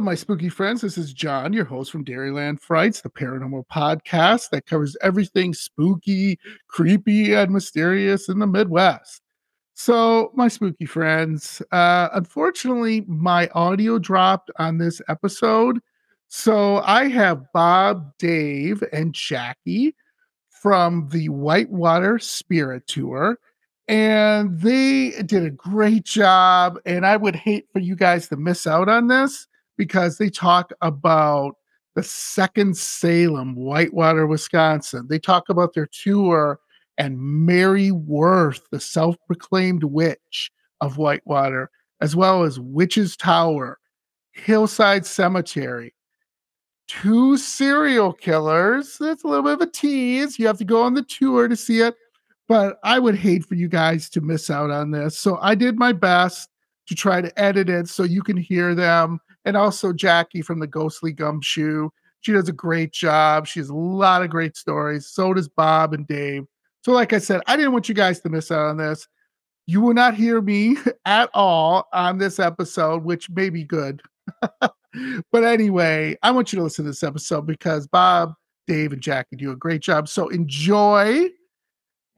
[0.00, 0.80] My spooky friends.
[0.82, 6.38] This is John, your host from Dairyland Frights, the paranormal podcast that covers everything spooky,
[6.68, 9.22] creepy, and mysterious in the Midwest.
[9.74, 15.80] So, my spooky friends, uh, unfortunately, my audio dropped on this episode.
[16.28, 19.96] So, I have Bob, Dave, and Jackie
[20.48, 23.38] from the Whitewater Spirit Tour
[23.88, 26.78] and they did a great job.
[26.84, 29.47] And I would hate for you guys to miss out on this
[29.78, 31.54] because they talk about
[31.94, 35.06] the second Salem, Whitewater, Wisconsin.
[35.08, 36.60] They talk about their tour
[36.98, 40.50] and Mary Worth, the self proclaimed witch
[40.82, 43.78] of Whitewater, as well as Witch's Tower,
[44.32, 45.94] Hillside Cemetery.
[46.86, 48.98] Two serial killers.
[48.98, 50.38] That's a little bit of a tease.
[50.38, 51.94] You have to go on the tour to see it
[52.48, 55.16] but I would hate for you guys to miss out on this.
[55.18, 56.48] So I did my best
[56.88, 59.20] to try to edit it so you can hear them.
[59.48, 61.88] And also Jackie from the Ghostly Gumshoe.
[62.20, 63.46] She does a great job.
[63.46, 65.06] She has a lot of great stories.
[65.06, 66.44] So does Bob and Dave.
[66.84, 69.08] So, like I said, I didn't want you guys to miss out on this.
[69.66, 74.02] You will not hear me at all on this episode, which may be good.
[74.60, 78.34] but anyway, I want you to listen to this episode because Bob,
[78.66, 80.10] Dave, and Jackie do a great job.
[80.10, 81.30] So enjoy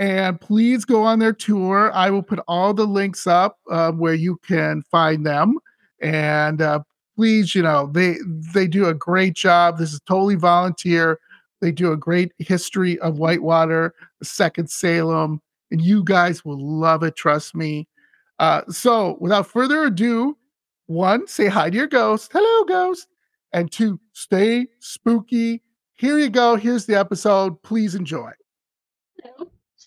[0.00, 1.92] and please go on their tour.
[1.92, 5.59] I will put all the links up uh, where you can find them.
[6.03, 6.81] And uh,
[7.21, 8.17] please, you know, they
[8.55, 9.77] they do a great job.
[9.77, 11.21] This is totally volunteer.
[11.61, 17.17] They do a great history of Whitewater, Second Salem, and you guys will love it.
[17.17, 17.87] Trust me.
[18.39, 20.35] Uh, so, without further ado,
[20.87, 22.31] one, say hi to your ghost.
[22.33, 23.07] Hello, ghost.
[23.53, 25.62] And two, stay spooky.
[25.97, 26.57] Here you go.
[26.57, 27.62] Here's the episode.
[27.62, 28.31] Please enjoy.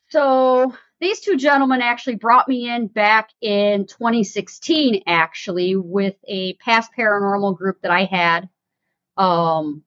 [0.10, 6.92] So these two gentlemen actually brought me in back in 2016, actually, with a past
[6.98, 8.50] paranormal group that I had.
[9.18, 9.84] Um,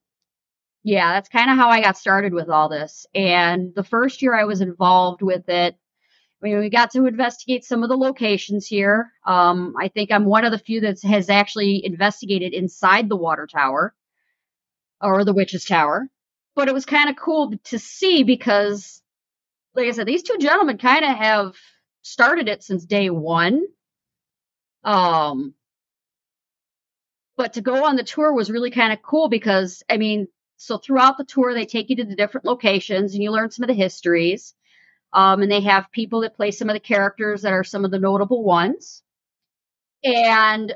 [0.84, 3.06] yeah, that's kind of how I got started with all this.
[3.14, 5.76] And the first year I was involved with it,
[6.42, 9.10] I mean, we got to investigate some of the locations here.
[9.26, 13.48] Um, I think I'm one of the few that has actually investigated inside the water
[13.50, 13.94] tower
[15.00, 16.08] or the witch's tower.
[16.54, 19.02] But it was kind of cool to see because
[19.76, 21.56] like I said, these two gentlemen kind of have
[22.02, 23.62] started it since day one.
[24.82, 25.54] Um,
[27.36, 30.78] but to go on the tour was really kind of cool because, I mean, so
[30.78, 33.68] throughout the tour, they take you to the different locations and you learn some of
[33.68, 34.54] the histories.
[35.12, 37.90] Um, and they have people that play some of the characters that are some of
[37.90, 39.02] the notable ones.
[40.02, 40.74] And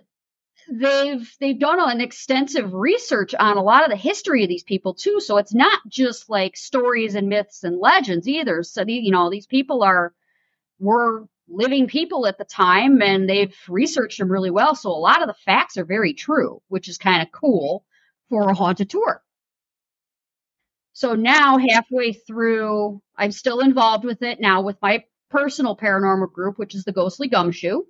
[0.71, 4.95] they've they've done an extensive research on a lot of the history of these people
[4.95, 5.21] too.
[5.21, 8.63] So it's not just like stories and myths and legends either.
[8.63, 10.15] So the, you know these people are
[10.79, 14.75] were living people at the time and they've researched them really well.
[14.75, 17.85] So a lot of the facts are very true which is kind of cool
[18.29, 19.23] for a haunted tour.
[20.93, 26.59] So now halfway through i'm still involved with it now with my personal paranormal group
[26.59, 27.83] which is the ghostly gumshoe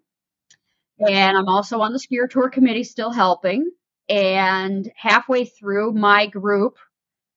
[1.09, 3.71] and I'm also on the Spirit Tour committee, still helping.
[4.09, 6.77] And halfway through my group,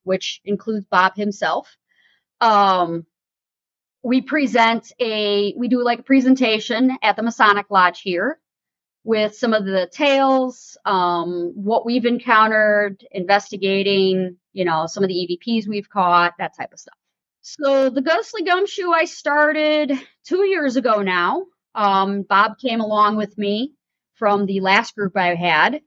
[0.04, 1.76] which includes Bob himself,
[2.42, 3.06] um,
[4.04, 8.40] we present a, we do like a presentation at the Masonic Lodge here
[9.06, 15.40] with some of the tales, um, what we've encountered, investigating, you know, some of the
[15.48, 16.98] EVPs we've caught, that type of stuff.
[17.42, 19.92] So the Ghostly Gumshoe I started
[20.24, 21.46] two years ago now.
[21.76, 23.74] Um, Bob came along with me
[24.16, 25.82] from the last group I had.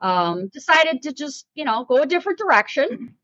[0.00, 3.14] Um, decided to just, you know, go a different direction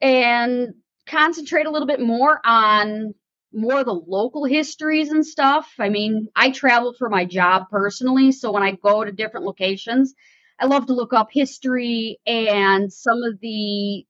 [0.00, 0.74] and
[1.06, 3.14] concentrate a little bit more on
[3.52, 5.72] more of the local histories and stuff.
[5.78, 10.14] I mean, I travel for my job personally, so when I go to different locations,
[10.58, 14.06] I love to look up history and some of the,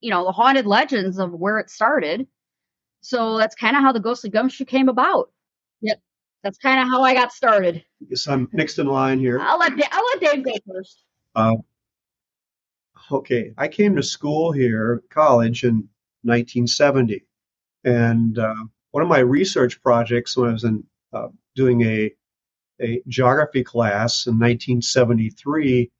[0.00, 2.26] you know, the haunted legends of where it started.
[3.00, 5.30] So that's kind of how the Ghostly Gumshoe came about.
[6.42, 7.84] That's kind of how I got started.
[8.02, 9.38] I guess I'm next in line here.
[9.40, 11.04] I'll let Dave, I'll let Dave go first.
[11.34, 11.56] Uh,
[13.12, 15.88] okay, I came to school here, college, in
[16.22, 17.24] 1970,
[17.84, 18.54] and uh,
[18.90, 22.10] one of my research projects when I was in uh, doing a
[22.82, 25.90] a geography class in 1973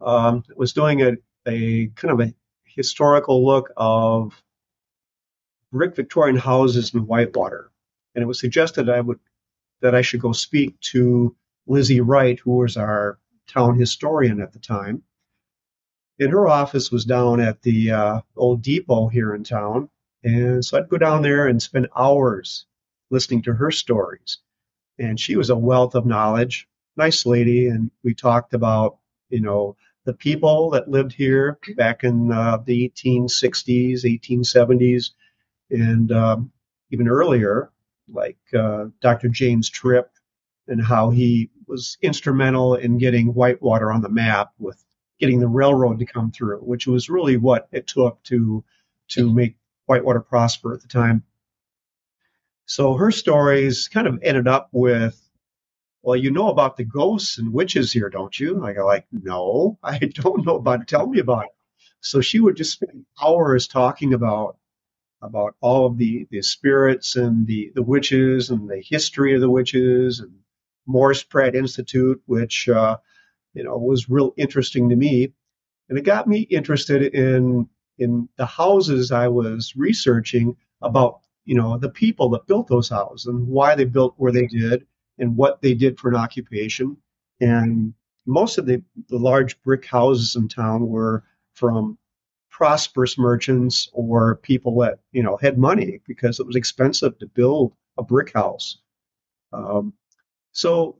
[0.00, 1.12] um, was doing a,
[1.46, 2.34] a kind of a
[2.64, 4.42] historical look of
[5.72, 7.70] brick Victorian houses in Whitewater,
[8.14, 9.18] and it was suggested I would
[9.80, 11.34] that I should go speak to
[11.66, 13.18] Lizzie Wright, who was our
[13.48, 15.02] town historian at the time.
[16.18, 19.90] And her office was down at the uh, old depot here in town.
[20.24, 22.66] And so I'd go down there and spend hours
[23.10, 24.38] listening to her stories.
[24.98, 27.68] And she was a wealth of knowledge, nice lady.
[27.68, 28.98] And we talked about,
[29.28, 35.10] you know, the people that lived here back in uh, the 1860s, 1870s,
[35.70, 36.52] and um,
[36.90, 37.70] even earlier,
[38.08, 39.28] like uh, Dr.
[39.28, 40.10] James Trippe,
[40.68, 44.82] and how he was instrumental in getting Whitewater on the map with
[45.18, 48.64] getting the railroad to come through, which was really what it took to
[49.08, 49.56] to make
[49.86, 51.22] Whitewater prosper at the time.
[52.66, 55.20] So her stories kind of ended up with,
[56.02, 58.64] well, you know about the ghosts and witches here, don't you?
[58.64, 60.88] I go like, no, I don't know about it.
[60.88, 61.50] Tell me about it.
[62.00, 64.58] So she would just spend hours talking about
[65.26, 69.50] about all of the, the spirits and the, the witches and the history of the
[69.50, 70.32] witches and
[70.86, 72.96] Morris Pratt Institute, which uh,
[73.54, 75.32] you know was real interesting to me,
[75.88, 77.68] and it got me interested in
[77.98, 83.26] in the houses I was researching about you know the people that built those houses
[83.26, 84.86] and why they built where they did
[85.18, 86.96] and what they did for an occupation.
[87.40, 87.94] And
[88.26, 91.24] most of the, the large brick houses in town were
[91.54, 91.98] from
[92.56, 97.74] prosperous merchants or people that you know had money because it was expensive to build
[97.98, 98.78] a brick house.
[99.52, 99.92] Um,
[100.52, 100.98] so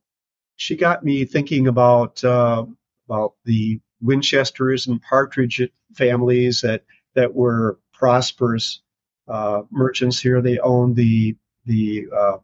[0.56, 2.66] she got me thinking about uh,
[3.08, 5.62] about the Winchesters and Partridge
[5.94, 8.82] families that that were prosperous
[9.26, 10.42] uh, merchants here.
[10.42, 12.36] They owned the the uh,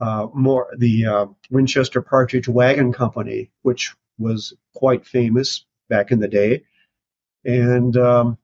[0.00, 6.28] uh more the uh, Winchester Partridge Wagon Company, which was quite famous back in the
[6.28, 6.62] day,
[7.44, 8.38] and um,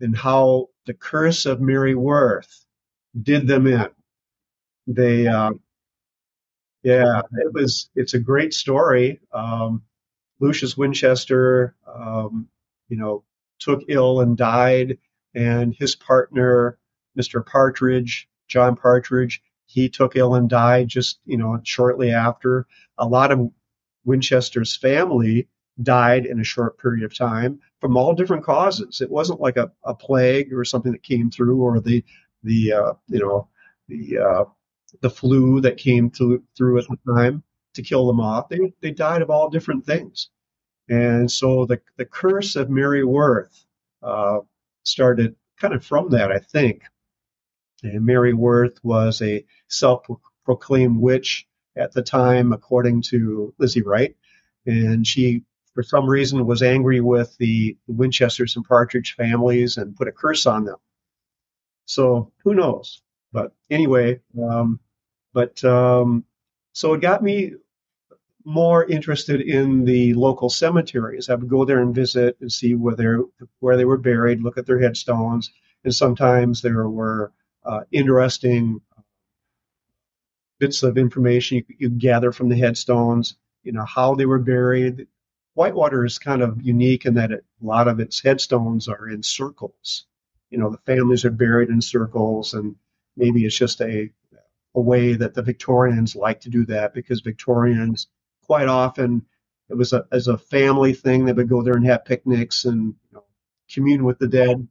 [0.00, 2.64] and how the curse of Mary Worth
[3.20, 3.88] did them in.
[4.86, 5.52] They uh,
[6.82, 7.90] yeah, it was.
[7.94, 9.20] It's a great story.
[9.32, 9.82] Um,
[10.40, 12.48] Lucius Winchester, um,
[12.88, 13.24] you know,
[13.58, 14.98] took ill and died,
[15.34, 16.78] and his partner,
[17.18, 17.44] Mr.
[17.44, 22.66] Partridge, John Partridge, he took ill and died just you know shortly after.
[22.98, 23.50] A lot of
[24.04, 25.48] Winchester's family
[25.82, 29.00] died in a short period of time from all different causes.
[29.00, 32.04] It wasn't like a, a plague or something that came through, or the
[32.42, 33.48] the uh, you know
[33.88, 34.44] the uh,
[35.00, 37.42] the flu that came through, through at the time
[37.74, 38.48] to kill them off.
[38.48, 40.28] They, they died of all different things.
[40.88, 43.64] And so the, the curse of Mary Worth
[44.02, 44.40] uh,
[44.82, 46.82] started kind of from that, I think.
[47.82, 50.06] And Mary Worth was a self
[50.44, 51.46] proclaimed witch
[51.76, 54.16] at the time, according to Lizzie Wright.
[54.66, 55.44] And she,
[55.74, 60.46] for some reason, was angry with the Winchesters and Partridge families and put a curse
[60.46, 60.76] on them.
[61.86, 63.02] So who knows?
[63.32, 64.80] But anyway, um,
[65.32, 66.24] but um,
[66.72, 67.52] so it got me
[68.44, 71.28] more interested in the local cemeteries.
[71.28, 73.06] I would go there and visit and see where they
[73.60, 75.50] where they were buried, look at their headstones,
[75.84, 77.32] and sometimes there were
[77.64, 78.80] uh, interesting
[80.58, 83.36] bits of information you, you gather from the headstones.
[83.62, 85.06] You know how they were buried.
[85.60, 89.22] Whitewater is kind of unique in that it, a lot of its headstones are in
[89.22, 90.06] circles.
[90.48, 92.76] You know the families are buried in circles, and
[93.14, 94.10] maybe it's just a
[94.74, 98.06] a way that the Victorians like to do that because Victorians
[98.46, 99.26] quite often
[99.68, 102.94] it was a, as a family thing they would go there and have picnics and
[103.10, 103.24] you know,
[103.70, 104.66] commune with the dead.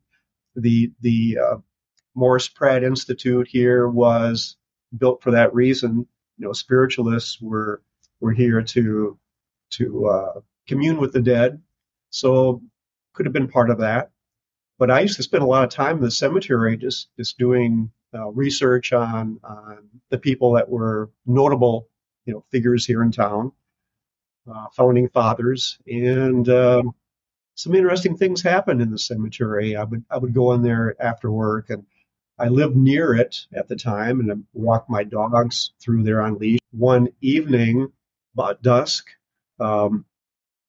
[0.55, 1.58] The the uh,
[2.15, 4.58] Morris Pratt Institute here was
[4.98, 6.08] built for that reason.
[6.39, 7.84] You know, spiritualists were
[8.19, 9.19] were here to
[9.74, 10.39] to uh,
[10.70, 11.62] commune with the dead,
[12.12, 12.62] so
[13.14, 14.12] could have been part of that.
[14.78, 17.92] But I used to spend a lot of time in the cemetery just just doing
[18.14, 21.90] uh, research on on the people that were notable,
[22.26, 23.52] you know, figures here in town,
[24.50, 26.94] uh, founding fathers, and um,
[27.56, 29.76] some interesting things happened in the cemetery.
[29.76, 31.86] I would I would go in there after work, and
[32.38, 36.38] I lived near it at the time, and I walked my dogs through there on
[36.38, 36.60] leash.
[36.72, 37.92] One evening,
[38.34, 39.08] about dusk,
[39.60, 40.06] um,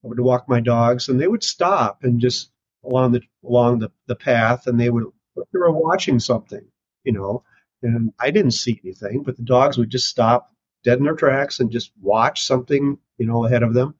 [0.04, 2.50] I would walk my dogs, and they would stop and just
[2.84, 5.04] along the along the, the path, and they would
[5.36, 6.66] they were watching something
[7.04, 7.42] you know,
[7.82, 10.50] and I didn't see anything, but the dogs would just stop
[10.84, 13.94] dead in their tracks and just watch something, you know, ahead of them.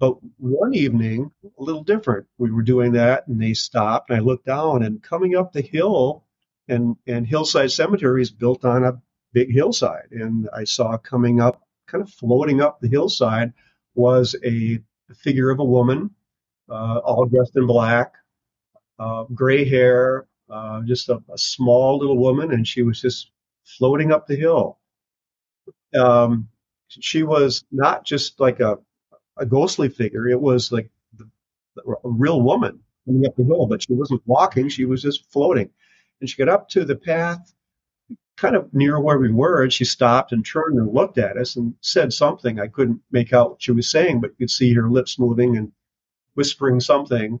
[0.00, 2.26] But one evening, a little different.
[2.38, 5.62] We were doing that, and they stopped, and I looked down, and coming up the
[5.62, 6.24] hill,
[6.68, 9.00] and and Hillside Cemetery is built on a
[9.32, 13.52] big hillside, and I saw coming up, kind of floating up the hillside,
[13.94, 14.80] was a
[15.14, 16.10] figure of a woman,
[16.68, 18.14] uh, all dressed in black,
[18.98, 23.30] uh, gray hair, uh, just a, a, small little woman, and she was just
[23.64, 24.78] floating up the hill.
[25.96, 26.48] Um,
[26.88, 28.78] she was not just like a,
[29.36, 31.28] a ghostly figure; it was like the,
[31.86, 35.70] a real woman coming up the hill, but she wasn't walking; she was just floating.
[36.20, 37.53] And she got up to the path,
[38.36, 41.56] kind of near where we were, and she stopped and turned and looked at us
[41.56, 42.60] and said something.
[42.60, 45.56] I couldn't make out what she was saying, but you could see her lips moving
[45.56, 45.72] and
[46.34, 47.40] whispering something,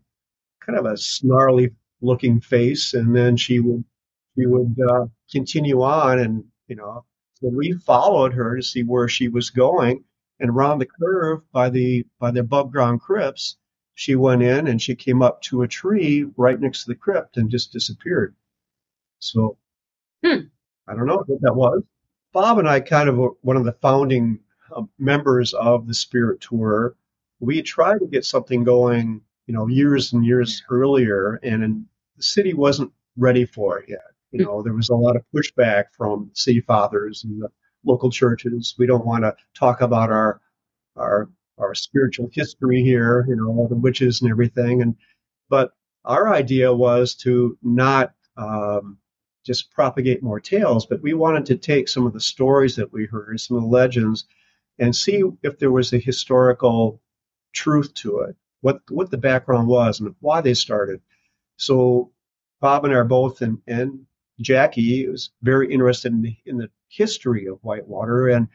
[0.60, 1.70] kind of a snarly
[2.00, 3.84] looking face, and then she would
[4.36, 9.08] she would uh, continue on, and you know, so we followed her to see where
[9.08, 10.04] she was going,
[10.40, 13.56] and around the curve by the by the above ground crypts,
[13.94, 17.36] she went in and she came up to a tree right next to the crypt
[17.36, 18.34] and just disappeared.
[19.20, 19.58] So
[20.24, 20.48] Hmm.
[20.86, 21.82] I don't know what that was.
[22.32, 24.40] Bob and I kind of were one of the founding
[24.74, 26.96] uh, members of the Spirit Tour.
[27.40, 31.86] We tried to get something going, you know, years and years earlier, and
[32.16, 34.00] the city wasn't ready for it yet.
[34.32, 37.48] You know, there was a lot of pushback from city fathers and the
[37.84, 38.74] local churches.
[38.76, 40.40] We don't want to talk about our
[40.96, 44.82] our our spiritual history here, you know, all the witches and everything.
[44.82, 44.96] And
[45.48, 45.72] but
[46.04, 48.98] our idea was to not um,
[49.44, 53.06] just propagate more tales, but we wanted to take some of the stories that we
[53.06, 54.24] heard, some of the legends,
[54.78, 57.00] and see if there was a historical
[57.52, 61.00] truth to it, what what the background was, and why they started.
[61.56, 62.10] So
[62.60, 64.06] Bob and I are both, and, and
[64.40, 68.48] Jackie was very interested in the, in the history of Whitewater and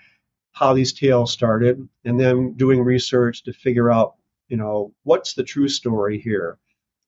[0.51, 4.15] how these tales started, and then doing research to figure out,
[4.47, 6.57] you know, what's the true story here.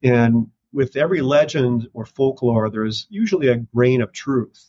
[0.04, 4.66] And with every legend or folklore, there's usually a grain of truth.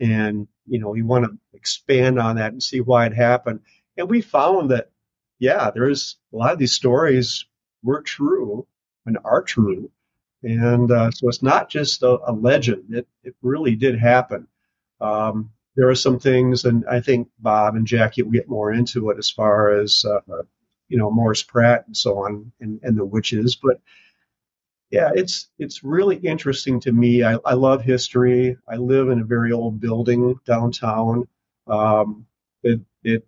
[0.00, 3.60] And, you know, you want to expand on that and see why it happened.
[3.96, 4.90] And we found that,
[5.38, 7.44] yeah, there's a lot of these stories
[7.82, 8.66] were true
[9.06, 9.90] and are true.
[10.42, 14.46] And uh, so it's not just a, a, legend, it, it really did happen.
[15.00, 19.10] Um, there are some things, and I think Bob and Jackie will get more into
[19.10, 20.42] it as far as, uh,
[20.88, 23.56] you know, Morris Pratt and so on and, and the witches.
[23.56, 23.80] But
[24.90, 27.22] yeah, it's it's really interesting to me.
[27.22, 28.56] I, I love history.
[28.68, 31.28] I live in a very old building downtown.
[31.68, 32.26] Um,
[32.64, 33.26] it, it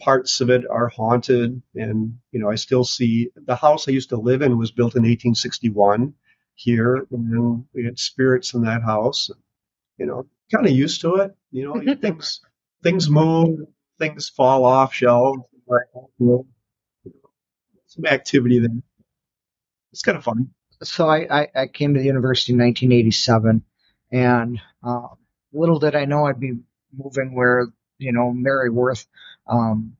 [0.00, 4.08] parts of it are haunted, and you know I still see the house I used
[4.10, 6.14] to live in was built in 1861
[6.54, 9.30] here, and we had spirits in that house.
[9.98, 11.36] You know, kind of used to it.
[11.50, 12.40] You know, things
[12.82, 13.60] things move,
[13.98, 15.42] things fall off shelves.
[17.88, 18.70] Some activity there.
[19.92, 20.50] It's kind of fun
[20.84, 23.62] so I, I, I, came to the university in 1987,
[24.12, 25.08] and uh,
[25.52, 26.58] little did I know I'd be
[26.96, 29.06] moving where you know Mary Worth
[29.46, 29.96] um,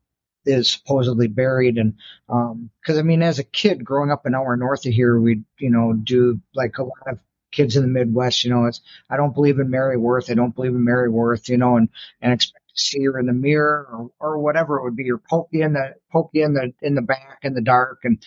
[0.46, 1.94] is supposedly buried, and
[2.26, 5.44] because um, I mean, as a kid growing up an hour north of here, we'd
[5.58, 7.18] you know do like a lot of
[7.54, 10.54] kids in the Midwest, you know, it's I don't believe in Mary Worth, I don't
[10.54, 11.88] believe in Mary Worth, you know, and
[12.20, 15.18] and expect to see her in the mirror or, or whatever it would be, or
[15.18, 18.24] poke you in the poke you in the in the back in the dark and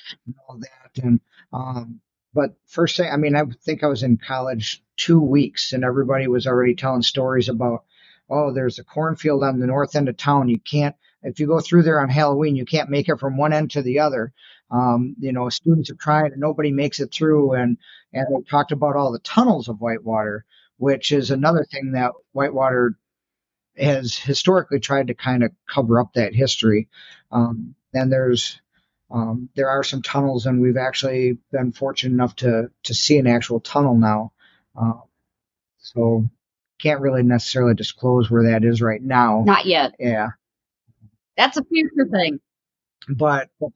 [0.47, 1.19] all that, and
[1.53, 1.99] um,
[2.33, 6.27] but first thing, I mean, I think I was in college two weeks and everybody
[6.27, 7.83] was already telling stories about,
[8.29, 10.49] oh, there's a cornfield on the north end of town.
[10.49, 13.53] You can't, if you go through there on Halloween, you can't make it from one
[13.53, 14.33] end to the other.
[14.69, 17.53] Um, you know, students have tried and nobody makes it through.
[17.53, 17.77] And,
[18.13, 20.45] and they talked about all the tunnels of Whitewater,
[20.77, 22.97] which is another thing that Whitewater
[23.77, 26.89] has historically tried to kind of cover up that history.
[27.31, 28.59] Um, and there's,
[29.09, 33.27] um, there are some tunnels, and we've actually been fortunate enough to to see an
[33.27, 34.33] actual tunnel now.
[34.79, 35.01] Uh,
[35.77, 36.29] so
[36.79, 39.43] can't really necessarily disclose where that is right now.
[39.45, 39.95] Not yet.
[39.99, 40.29] Yeah.
[41.35, 42.39] That's a future thing.
[43.09, 43.71] But, but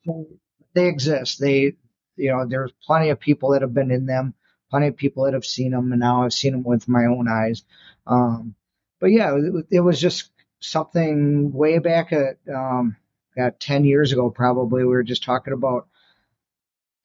[0.73, 1.39] they exist.
[1.39, 1.73] They,
[2.15, 4.33] you know, there's plenty of people that have been in them,
[4.69, 7.27] plenty of people that have seen them, and now I've seen them with my own
[7.27, 7.63] eyes.
[8.05, 8.55] Um,
[8.99, 12.97] but yeah, it, it was just something way back at um,
[13.35, 15.87] got 10 years ago probably we were just talking about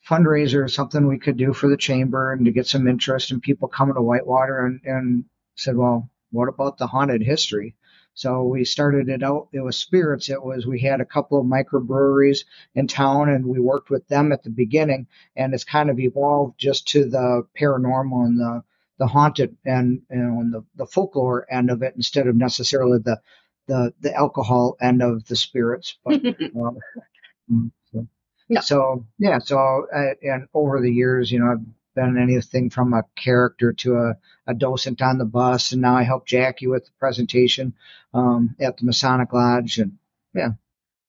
[0.09, 3.69] fundraiser something we could do for the chamber and to get some interest and people
[3.69, 5.25] coming to whitewater and, and
[5.57, 7.75] said well what about the haunted history?
[8.15, 11.47] So we started it out it was spirits it was we had a couple of
[11.47, 15.07] microbreweries in town and we worked with them at the beginning
[15.37, 18.65] and it's kind of evolved just to the paranormal and the
[18.99, 22.99] the haunted and you know and the, the folklore end of it instead of necessarily
[22.99, 23.21] the
[23.67, 25.97] the the alcohol and of the spirits.
[26.05, 26.25] But,
[26.57, 28.07] um, so,
[28.49, 28.61] no.
[28.61, 33.05] so, yeah, so uh, and over the years, you know, I've been anything from a
[33.17, 36.93] character to a, a docent on the bus, and now I help Jackie with the
[36.99, 37.75] presentation
[38.15, 39.99] um, at the Masonic Lodge, and
[40.35, 40.51] yeah,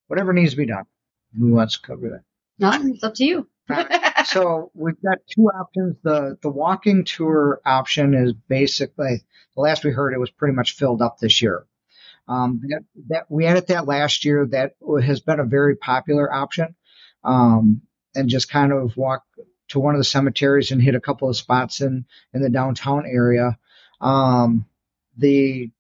[0.08, 0.86] whatever needs to be done.
[1.38, 2.24] Who wants to cover that?
[2.58, 3.48] No, it's up to you.
[4.26, 5.98] so we've got two options.
[6.02, 9.24] The the walking tour option is basically
[9.56, 11.66] the last we heard it was pretty much filled up this year.
[12.28, 14.46] Um, that, that we added that last year.
[14.46, 16.76] That has been a very popular option.
[17.24, 17.82] Um,
[18.16, 19.24] and just kind of walk
[19.70, 23.06] to one of the cemeteries and hit a couple of spots in in the downtown
[23.06, 23.58] area.
[24.02, 24.66] Um,
[25.18, 25.72] the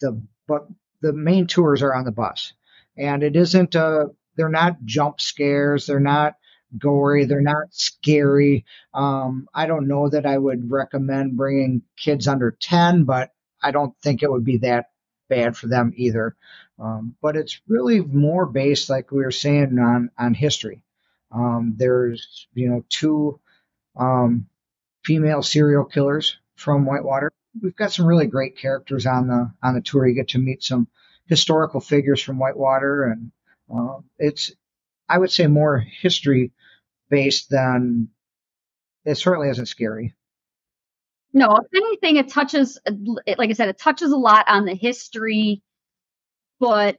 [0.00, 0.66] the but
[1.00, 2.52] the main tours are on the bus,
[2.96, 4.06] and it isn't a.
[4.36, 5.86] They're not jump scares.
[5.86, 6.34] They're not
[6.76, 7.24] gory.
[7.24, 8.64] They're not scary.
[8.92, 13.30] Um, I don't know that I would recommend bringing kids under 10, but
[13.62, 14.86] I don't think it would be that
[15.28, 16.36] bad for them either.
[16.78, 20.82] Um, but it's really more based, like we were saying, on on history.
[21.30, 23.40] Um, there's you know two
[23.96, 24.46] um,
[25.04, 27.32] female serial killers from Whitewater.
[27.62, 30.06] We've got some really great characters on the on the tour.
[30.06, 30.88] You get to meet some
[31.26, 33.32] historical figures from Whitewater, and
[33.72, 34.52] uh, it's
[35.08, 36.52] I would say more history
[37.08, 38.08] based than
[39.04, 40.14] it certainly isn't scary.
[41.34, 45.62] No, if anything, it touches, like I said, it touches a lot on the history,
[46.60, 46.98] but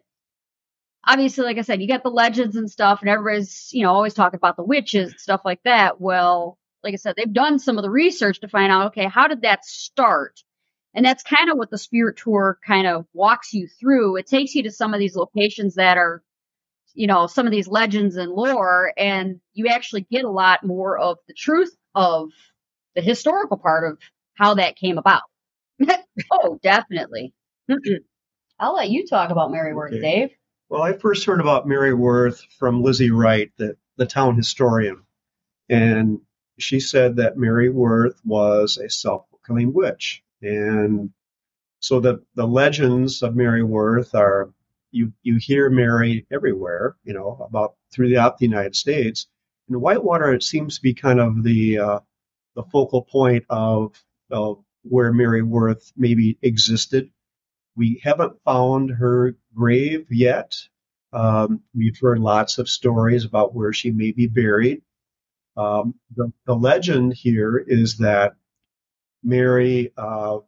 [1.07, 4.13] obviously, like I said, you got the legends and stuff, and everybody's, you know, always
[4.13, 6.01] talking about the witches and stuff like that.
[6.01, 9.27] Well, like I said, they've done some of the research to find out, okay, how
[9.29, 10.41] did that start?
[10.93, 14.17] And that's kind of what the spirit tour kind of walks you through.
[14.17, 16.23] It takes you to some of these locations that are,
[16.93, 20.97] you know, some of these legends and lore, and you actually get a lot more
[20.97, 22.31] of the truth of
[22.95, 23.97] the historical part of
[24.35, 25.21] how that came about.
[26.31, 27.33] oh, definitely.
[28.59, 30.01] I'll let you talk about Mary Worth, Okay.
[30.01, 30.29] Dave.
[30.69, 35.03] Well, I first heard about Mary Worth from Lizzie Wright, the, the town historian.
[35.69, 36.21] And
[36.57, 40.23] she said that Mary Worth was a self proclaimed witch.
[40.41, 41.11] And
[41.79, 44.53] so the, the legends of Mary Worth are
[44.91, 49.27] you, you hear Mary everywhere, you know, about throughout the United States.
[49.69, 51.99] In Whitewater, it seems to be kind of the, uh,
[52.55, 53.93] the focal point of,
[54.83, 57.09] where Mary Worth maybe existed.
[57.75, 60.55] We haven't found her grave yet.
[61.11, 64.81] Um, we've heard lots of stories about where she may be buried.
[65.57, 68.35] Um, the, the legend here is that
[69.23, 70.39] Mary, uh,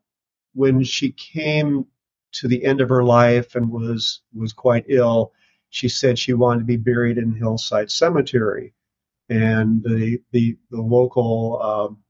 [0.53, 1.85] when she came
[2.33, 5.31] to the end of her life and was was quite ill,
[5.69, 8.73] she said she wanted to be buried in Hillside Cemetery,
[9.29, 12.03] and the the the local um,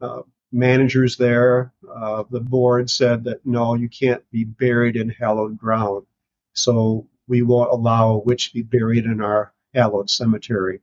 [0.00, 0.22] uh,
[0.56, 6.06] managers there, uh, the board said that no, you can't be buried in hallowed ground.
[6.54, 10.80] So we won't allow a witch to be buried in our hallowed cemetery.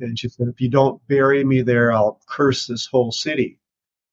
[0.00, 3.58] And she said, if you don't bury me there, I'll curse this whole city.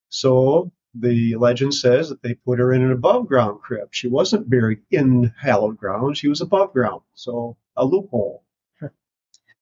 [0.09, 3.95] So the legend says that they put her in an above ground crypt.
[3.95, 7.01] She wasn't buried in hallowed ground, she was above ground.
[7.13, 8.43] So a loophole.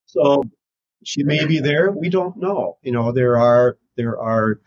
[0.06, 0.44] So
[1.04, 1.92] she may be there.
[1.92, 2.78] We don't know.
[2.84, 4.62] You know, there are there are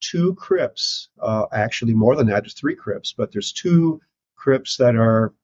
[0.00, 4.00] two crypts, uh, actually more than that, there's three crypts, but there's two
[4.36, 5.34] crypts that are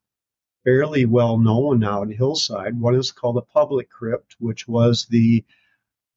[0.64, 2.78] fairly well known now in Hillside.
[2.78, 5.44] One is called the Public Crypt, which was the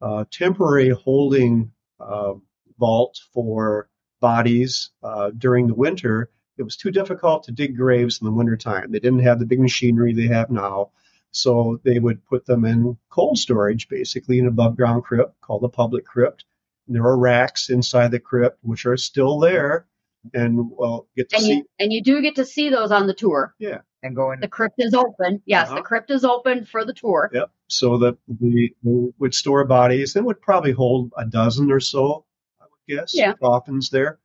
[0.02, 2.34] uh, temporary holding uh,
[2.78, 6.30] vault for bodies uh, during the winter.
[6.58, 8.92] It was too difficult to dig graves in the wintertime.
[8.92, 10.92] They didn't have the big machinery they have now.
[11.32, 15.64] So they would put them in cold storage, basically, in an above ground crypt called
[15.64, 16.46] the Public Crypt.
[16.88, 19.88] And there are racks inside the crypt, which are still there.
[20.34, 21.54] And well, get to And see.
[21.58, 23.54] you and you do get to see those on the tour.
[23.60, 25.42] Yeah, and go in The crypt is open.
[25.46, 25.76] Yes, Uh-huh.
[25.78, 27.30] the crypt is open for the tour.
[27.34, 27.52] Yep.
[27.68, 32.26] So that we, we would store bodies and would probably hold a dozen or so,
[32.60, 33.34] I would guess, Yeah.
[33.34, 34.20] coffins there.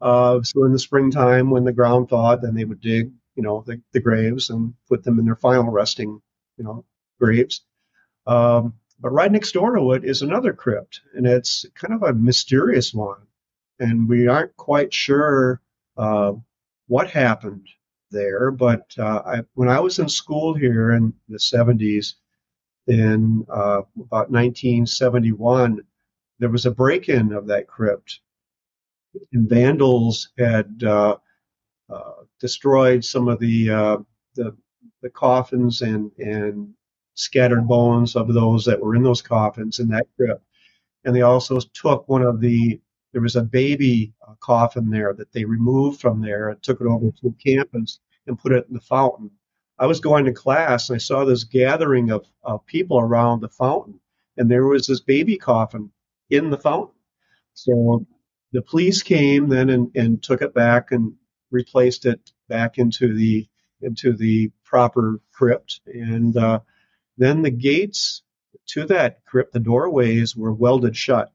[0.00, 3.62] Uh, so in the springtime, when the ground thawed, then they would dig, you know,
[3.66, 6.20] the, the graves and put them in their final resting,
[6.56, 6.84] you know,
[7.20, 7.62] graves.
[8.26, 12.14] Um, but right next door to it is another crypt, and it's kind of a
[12.14, 13.20] mysterious one,
[13.80, 15.60] and we aren't quite sure
[15.96, 16.32] uh,
[16.86, 17.66] what happened
[18.12, 18.52] there.
[18.52, 22.14] But uh, I, when I was in school here in the 70s,
[22.86, 25.80] in uh, about 1971,
[26.38, 28.20] there was a break-in of that crypt,
[29.32, 31.16] and vandals had uh,
[31.92, 33.96] uh, destroyed some of the uh,
[34.34, 34.56] the,
[35.02, 36.72] the coffins and and
[37.14, 40.44] scattered bones of those that were in those coffins in that crypt.
[41.04, 42.80] And they also took one of the
[43.12, 46.86] there was a baby uh, coffin there that they removed from there and took it
[46.86, 49.30] over to campus and put it in the fountain.
[49.78, 53.48] I was going to class and I saw this gathering of, of people around the
[53.48, 54.00] fountain,
[54.36, 55.90] and there was this baby coffin
[56.30, 56.94] in the fountain.
[57.52, 58.06] So
[58.52, 61.12] the police came then and, and took it back and
[61.50, 63.46] replaced it back into the
[63.82, 65.80] into the proper crypt.
[65.86, 66.60] And uh,
[67.22, 68.22] then the gates
[68.68, 71.32] to that crypt, the doorways were welded shut.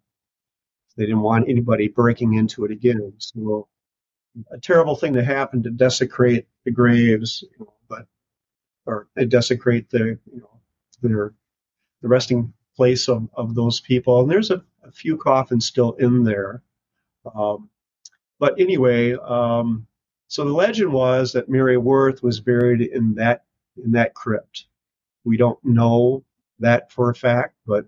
[0.95, 3.13] They didn't want anybody breaking into it again.
[3.19, 3.67] So
[4.51, 8.07] a terrible thing to happen to desecrate the graves, you know, but
[8.85, 10.59] or desecrate the you know
[11.01, 11.33] their
[12.01, 14.21] the resting place of, of those people.
[14.21, 16.61] And there's a, a few coffins still in there.
[17.35, 17.69] Um,
[18.39, 19.87] but anyway, um,
[20.27, 23.43] so the legend was that Mary Worth was buried in that
[23.83, 24.65] in that crypt.
[25.27, 26.23] We don't know
[26.59, 27.85] that for a fact, but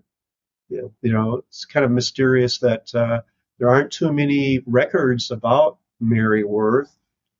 [0.68, 3.22] you know, it's kind of mysterious that uh,
[3.58, 6.96] there aren't too many records about Mary Worth.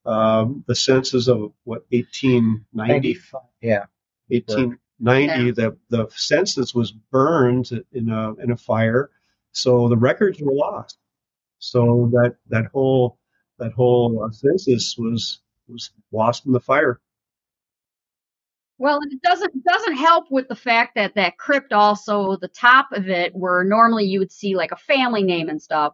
[0.07, 3.19] Um, the census of what 1890,
[3.61, 3.85] Yeah.
[4.29, 5.53] 1890, Yeah.
[5.53, 9.11] the the census was burned in a in a fire,
[9.53, 10.99] so the records were lost.
[11.59, 13.19] So that that whole
[13.59, 16.99] that whole uh, census was was lost in the fire.
[18.81, 23.11] Well, it doesn't doesn't help with the fact that that crypt also the top of
[23.11, 25.93] it, where normally you would see like a family name and stuff,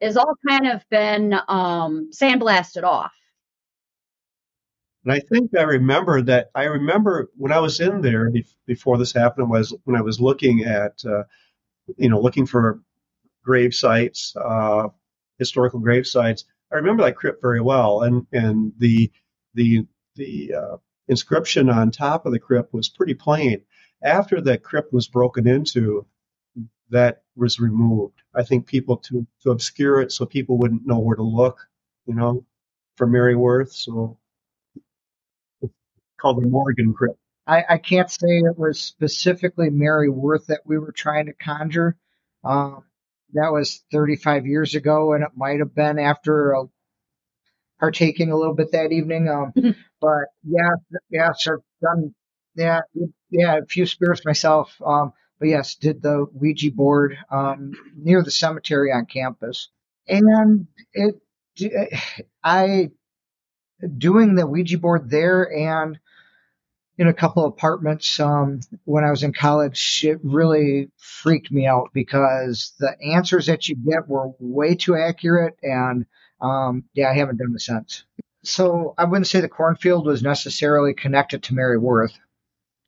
[0.00, 3.12] is all kind of been um, sandblasted off.
[5.04, 6.52] And I think I remember that.
[6.54, 8.30] I remember when I was in there
[8.66, 11.24] before this happened was when I was looking at, uh,
[11.96, 12.80] you know, looking for
[13.44, 14.86] grave sites, uh,
[15.40, 16.44] historical grave sites.
[16.72, 19.10] I remember that crypt very well, and and the
[19.54, 20.76] the the uh,
[21.12, 23.62] inscription on top of the crypt was pretty plain.
[24.02, 26.06] After the crypt was broken into,
[26.90, 28.20] that was removed.
[28.34, 31.58] I think people to to obscure it so people wouldn't know where to look,
[32.06, 32.44] you know,
[32.96, 33.72] for Mary Worth.
[33.72, 34.18] So
[35.62, 35.72] it's
[36.20, 37.18] called the Morgan Crypt.
[37.46, 41.96] I, I can't say it was specifically Mary Worth that we were trying to conjure.
[42.44, 42.84] Um,
[43.34, 46.64] that was 35 years ago, and it might have been after uh,
[47.80, 49.28] partaking a little bit that evening.
[49.28, 49.52] Um,
[50.02, 50.72] but yeah,
[51.10, 52.14] yeah, so done.
[52.56, 52.82] Yeah,
[53.30, 54.76] yeah, a few spirits myself.
[54.86, 59.70] Um, but yes, did the Ouija board um, near the cemetery on campus,
[60.08, 61.22] and it,
[62.44, 62.90] I
[63.98, 65.98] doing the Ouija board there and
[66.98, 71.66] in a couple of apartments um, when I was in college, it really freaked me
[71.66, 75.56] out because the answers that you get were way too accurate.
[75.62, 76.06] And
[76.40, 78.04] um, yeah, I haven't done it since.
[78.44, 82.18] So I wouldn't say the cornfield was necessarily connected to Mary Worth.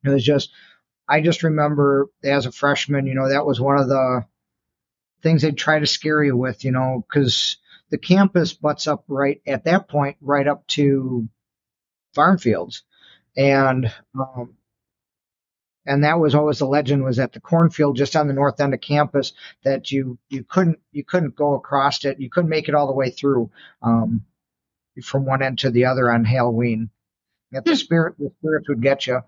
[0.04, 0.50] It was just,
[1.08, 4.24] I just remember as a freshman, you know, that was one of the
[5.22, 7.56] things they'd try to scare you with, you know, because
[7.90, 11.28] the campus butts up right at that point, right up to
[12.14, 12.82] farm fields.
[13.36, 14.56] And um,
[15.86, 18.74] and that was always the legend was that the cornfield just on the north end
[18.74, 19.32] of campus
[19.64, 22.20] that you you couldn't you couldn't go across it.
[22.20, 23.50] You couldn't make it all the way through.
[23.82, 24.24] Um,
[25.02, 26.90] from one end to the other on Halloween.
[27.52, 29.20] That the spirit the spirits would get you.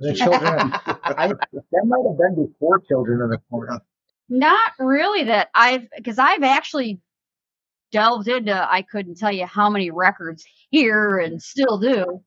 [0.00, 3.80] The children, I, that might have been before Children of the Corn.
[4.28, 7.00] Not really that I've because I've actually
[7.92, 12.22] delved into I couldn't tell you how many records here and still do.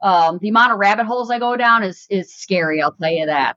[0.00, 2.80] Um, the amount of rabbit holes I go down is is scary.
[2.80, 3.56] I'll tell you that.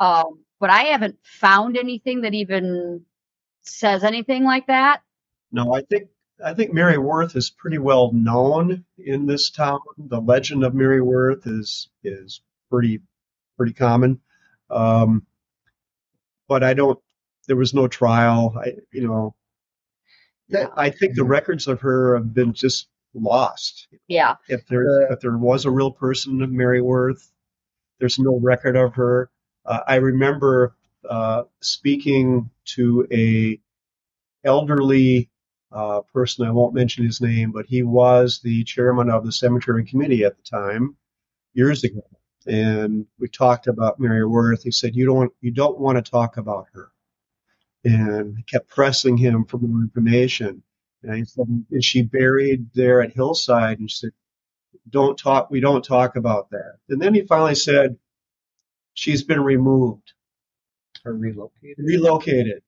[0.00, 3.04] Um, but I haven't found anything that even
[3.62, 5.02] says anything like that.
[5.52, 6.08] No, I think
[6.44, 9.80] I think Mary Worth is pretty well known in this town.
[9.96, 13.00] The legend of Mary Worth is is pretty
[13.56, 14.20] pretty common.
[14.70, 15.26] Um,
[16.48, 16.98] but I don't.
[17.46, 18.54] There was no trial.
[18.58, 19.34] I you know.
[20.50, 23.88] That- I think the records of her have been just lost.
[24.06, 24.36] Yeah.
[24.48, 27.32] If there Uh, if there was a real person of Mary Worth,
[27.98, 29.30] there's no record of her.
[29.66, 30.74] Uh, I remember
[31.08, 33.60] uh, speaking to a
[34.44, 35.30] elderly
[35.72, 36.46] uh, person.
[36.46, 40.36] I won't mention his name, but he was the chairman of the cemetery committee at
[40.36, 40.96] the time,
[41.54, 42.02] years ago.
[42.46, 44.62] And we talked about Mary Worth.
[44.62, 46.90] He said, "You don't you don't want to talk about her,"
[47.84, 50.62] and I kept pressing him for more information.
[51.02, 54.10] And I said, "Is she buried there at Hillside?" And she said,
[54.88, 55.50] "Don't talk.
[55.50, 57.98] We don't talk about that." And then he finally said,
[58.94, 60.14] "She's been removed,
[61.04, 61.84] Or relocated.
[61.84, 62.62] relocated."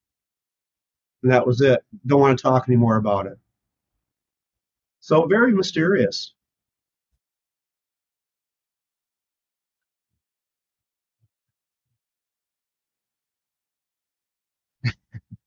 [1.22, 1.84] And that was it.
[2.06, 3.38] Don't want to talk anymore about it.
[5.00, 6.32] So very mysterious.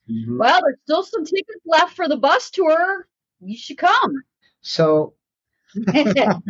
[0.09, 0.37] Mhm.
[0.37, 3.07] Well, there's still some tickets left for the bus tour.
[3.39, 4.23] You should come.
[4.61, 5.13] So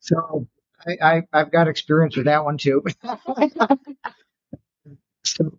[0.00, 0.46] so
[0.86, 2.82] I, I I've got experience with that one too.
[5.24, 5.58] so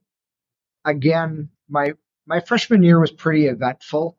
[0.85, 1.93] again, my
[2.27, 4.17] my freshman year was pretty eventful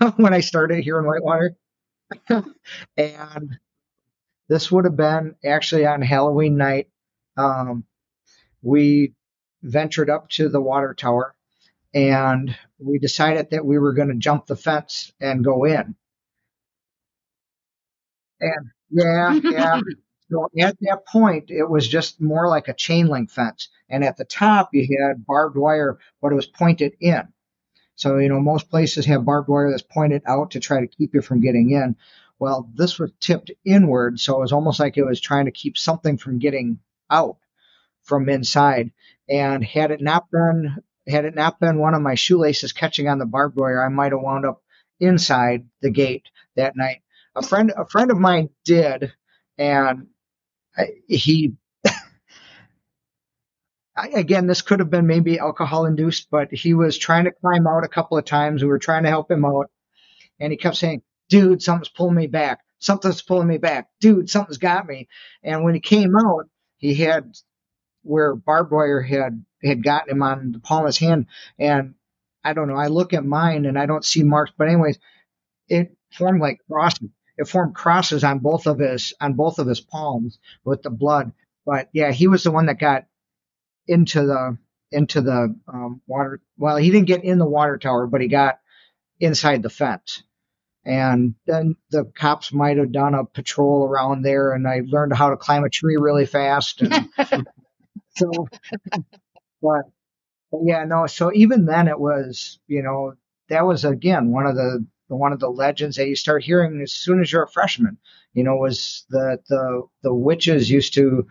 [0.16, 1.56] when I started here in Whitewater,
[2.96, 3.58] and
[4.48, 6.88] this would have been actually on Halloween night.
[7.36, 7.84] Um,
[8.62, 9.14] we
[9.62, 11.34] ventured up to the water tower,
[11.94, 15.94] and we decided that we were going to jump the fence and go in.
[18.40, 19.80] And yeah, yeah.
[20.30, 23.68] So at that point, it was just more like a chain link fence.
[23.88, 27.28] And at the top, you had barbed wire, but it was pointed in.
[27.96, 31.14] So, you know, most places have barbed wire that's pointed out to try to keep
[31.14, 31.96] you from getting in.
[32.38, 34.20] Well, this was tipped inward.
[34.20, 37.38] So it was almost like it was trying to keep something from getting out.
[38.02, 38.90] from inside.
[39.28, 40.76] And had it not been
[41.08, 44.12] had it not been one of my shoelaces catching on the barbed wire, I might
[44.12, 44.62] have wound up
[45.00, 46.24] inside the gate
[46.56, 47.02] that night.
[47.34, 49.12] A friend a friend of mine did,
[49.58, 50.08] and
[51.06, 51.54] he
[53.96, 57.84] again, this could have been maybe alcohol induced, but he was trying to climb out
[57.84, 58.62] a couple of times.
[58.62, 59.70] We were trying to help him out,
[60.38, 62.60] and he kept saying, "Dude, something's pulling me back.
[62.78, 63.88] Something's pulling me back.
[64.00, 65.08] Dude, something's got me."
[65.42, 67.34] And when he came out, he had
[68.02, 71.26] where barbed wire had had gotten him on the palm of his hand,
[71.58, 71.94] and
[72.42, 72.76] I don't know.
[72.76, 74.98] I look at mine and I don't see marks, but anyways,
[75.68, 77.10] it formed like crosses.
[77.40, 81.32] It formed crosses on both of his on both of his palms with the blood.
[81.64, 83.06] But yeah, he was the one that got
[83.86, 84.58] into the
[84.92, 86.42] into the um, water.
[86.58, 88.60] Well, he didn't get in the water tower, but he got
[89.20, 90.22] inside the fence.
[90.84, 95.30] And then the cops might have done a patrol around there, and I learned how
[95.30, 96.82] to climb a tree really fast.
[96.82, 97.08] And
[98.16, 98.48] so,
[99.62, 99.84] but,
[100.52, 101.06] but yeah, no.
[101.06, 103.14] So even then, it was you know
[103.48, 106.92] that was again one of the one of the legends that you start hearing as
[106.92, 107.98] soon as you're a freshman.
[108.32, 111.26] You know, was that the the witches used to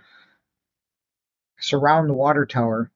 [1.60, 2.92] surround the water tower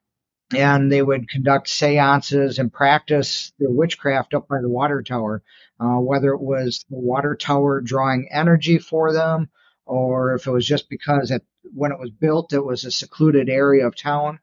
[0.56, 5.42] and they would conduct seances and practice their witchcraft up by the water tower,
[5.80, 9.50] uh, whether it was the water tower drawing energy for them
[9.86, 11.32] or if it was just because
[11.74, 14.40] when it was built it was a secluded area of town.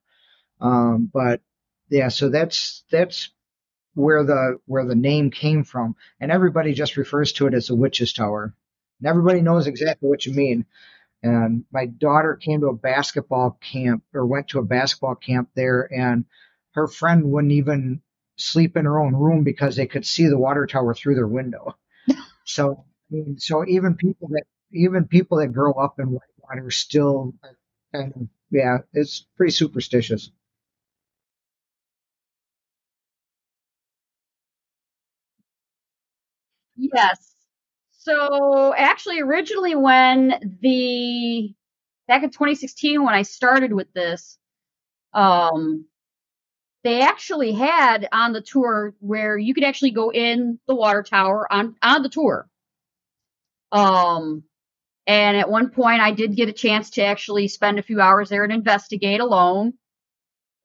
[0.61, 1.41] Um, but
[1.89, 3.31] yeah, so that's that's
[3.95, 7.75] where the where the name came from, and everybody just refers to it as the
[7.75, 8.55] witch's tower,
[9.01, 10.67] and everybody knows exactly what you mean.
[11.23, 15.89] And my daughter came to a basketball camp or went to a basketball camp there,
[15.93, 16.25] and
[16.73, 18.01] her friend wouldn't even
[18.37, 21.77] sleep in her own room because they could see the water tower through their window.
[22.45, 27.35] so, I mean, so even people that even people that grow up in Whitewater still,
[27.93, 30.31] and yeah, it's pretty superstitious.
[36.81, 37.35] Yes.
[37.93, 41.55] So actually, originally, when the
[42.09, 44.39] back in 2016, when I started with this,
[45.15, 45.87] um,
[46.85, 51.53] they actually had on the tour where you could actually go in the water tower
[51.53, 52.49] on on the tour.
[53.73, 54.45] Um,
[55.07, 58.29] and at one point, I did get a chance to actually spend a few hours
[58.31, 59.75] there and investigate alone.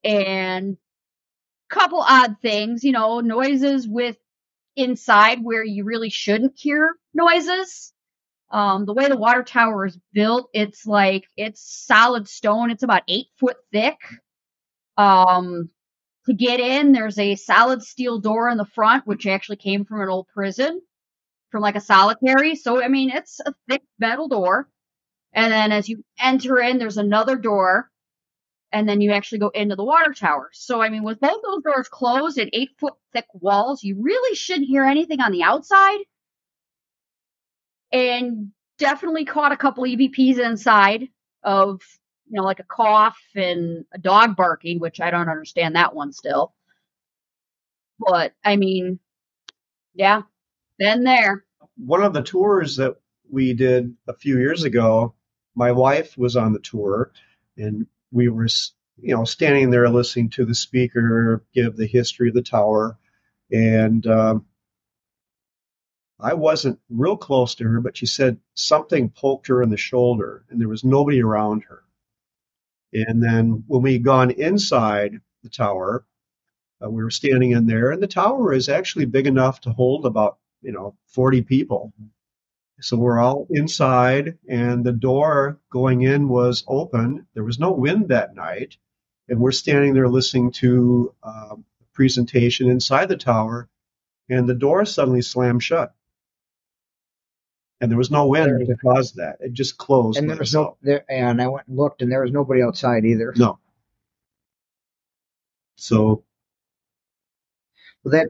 [0.03, 0.77] And
[1.69, 4.17] couple odd things, you know, noises with
[4.75, 7.93] inside where you really shouldn't hear noises.
[8.51, 12.71] Um, the way the water tower is built, it's like it's solid stone.
[12.71, 13.97] It's about eight foot thick.
[14.97, 15.69] Um,
[16.27, 20.01] to get in, there's a solid steel door in the front, which actually came from
[20.01, 20.81] an old prison,
[21.51, 22.55] from like a solitary.
[22.55, 24.69] So I mean, it's a thick metal door.
[25.33, 27.89] And then as you enter in, there's another door
[28.71, 30.49] and then you actually go into the water tower.
[30.53, 34.35] So, I mean, with both those doors closed and eight foot thick walls, you really
[34.35, 35.99] shouldn't hear anything on the outside.
[37.91, 41.07] And definitely caught a couple EVPs inside
[41.43, 41.81] of,
[42.27, 46.11] you know, like a cough and a dog barking, which I don't understand that one
[46.11, 46.53] still.
[47.99, 48.99] But, I mean,
[49.93, 50.23] yeah,
[50.77, 51.45] been there.
[51.77, 52.95] One of the tours that
[53.29, 55.13] we did a few years ago,
[55.55, 57.11] my wife was on the tour
[57.57, 58.47] and we were,
[58.97, 62.97] you know, standing there listening to the speaker give the history of the tower,
[63.51, 64.45] and um,
[66.19, 70.45] I wasn't real close to her, but she said something poked her in the shoulder,
[70.49, 71.83] and there was nobody around her.
[72.93, 76.05] And then when we gone inside the tower,
[76.83, 80.05] uh, we were standing in there, and the tower is actually big enough to hold
[80.05, 81.93] about you know 40 people.
[82.81, 87.25] So we're all inside, and the door going in was open.
[87.33, 88.75] There was no wind that night,
[89.29, 93.69] and we're standing there listening to uh, a presentation inside the tower,
[94.29, 95.93] and the door suddenly slammed shut.
[97.79, 99.37] And there was no wind to cause that.
[99.39, 100.17] It just closed.
[100.17, 103.05] And there was no, there, and I went and looked, and there was nobody outside
[103.05, 103.33] either.
[103.37, 103.59] No.
[105.77, 106.23] So.
[108.03, 108.29] Well, that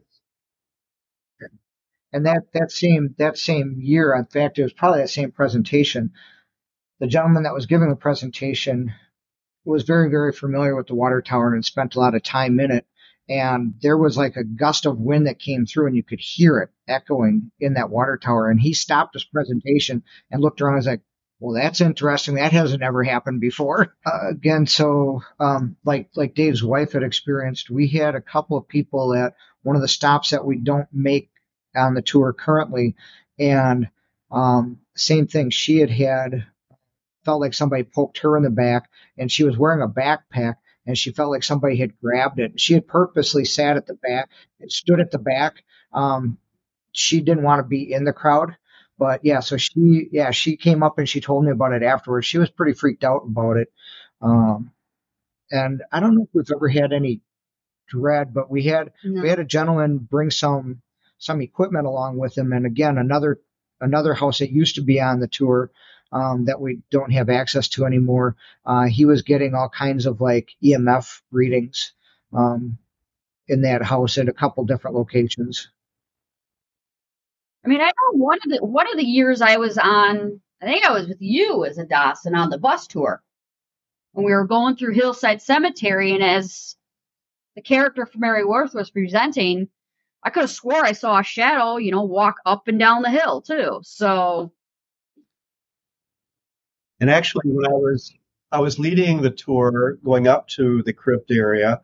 [2.15, 6.13] and that that same that same year, in fact, it was probably that same presentation.
[7.01, 8.93] The gentleman that was giving the presentation
[9.65, 12.71] was very very familiar with the water tower and spent a lot of time in
[12.71, 12.85] it.
[13.27, 16.59] And there was like a gust of wind that came through, and you could hear
[16.59, 18.49] it echoing in that water tower.
[18.49, 20.75] And he stopped his presentation and looked around.
[20.75, 21.01] and was like,
[21.41, 22.35] well, that's interesting.
[22.35, 23.93] That hasn't ever happened before.
[24.05, 28.69] Uh, again, so um, like like Dave's wife had experienced, we had a couple of
[28.69, 31.31] people at one of the stops that we don't make
[31.75, 32.95] on the tour currently,
[33.39, 33.89] and
[34.31, 35.49] um, same thing.
[35.49, 36.45] She had had
[37.23, 40.97] felt like somebody poked her in the back, and she was wearing a backpack, and
[40.97, 42.59] she felt like somebody had grabbed it.
[42.59, 44.29] She had purposely sat at the back,
[44.67, 45.63] stood at the back.
[45.93, 46.37] Um,
[46.91, 48.55] she didn't want to be in the crowd,
[48.97, 52.25] but yeah, so she yeah she came up and she told me about it afterwards.
[52.27, 53.67] She was pretty freaked out about it.
[54.21, 54.71] Um,
[55.51, 57.21] and I don't know if we've ever had any
[57.87, 59.21] dread, but we had No.
[59.23, 60.81] we had a gentleman bring some
[61.17, 63.39] some equipment along with him, and again another
[63.81, 65.71] another house that used to be on the tour
[66.11, 68.35] um, that we don't have access to anymore.
[68.65, 71.93] Uh, he was getting all kinds of like EMF readings
[72.33, 72.77] um,
[73.47, 75.69] in that house at a couple different locations.
[77.65, 80.65] I mean, I know one of the one of the years I was on, I
[80.65, 83.21] think I was with you as a Dawson on the bus tour.
[84.13, 86.75] and we were going through Hillside Cemetery, and as
[87.55, 89.69] the character from Mary Worth was presenting,
[90.25, 93.11] I could have swore I saw a shadow, you know, walk up and down the
[93.11, 93.79] hill too.
[93.83, 94.51] So
[96.99, 98.13] And actually, when I was
[98.51, 101.81] I was leading the tour going up to the crypt area,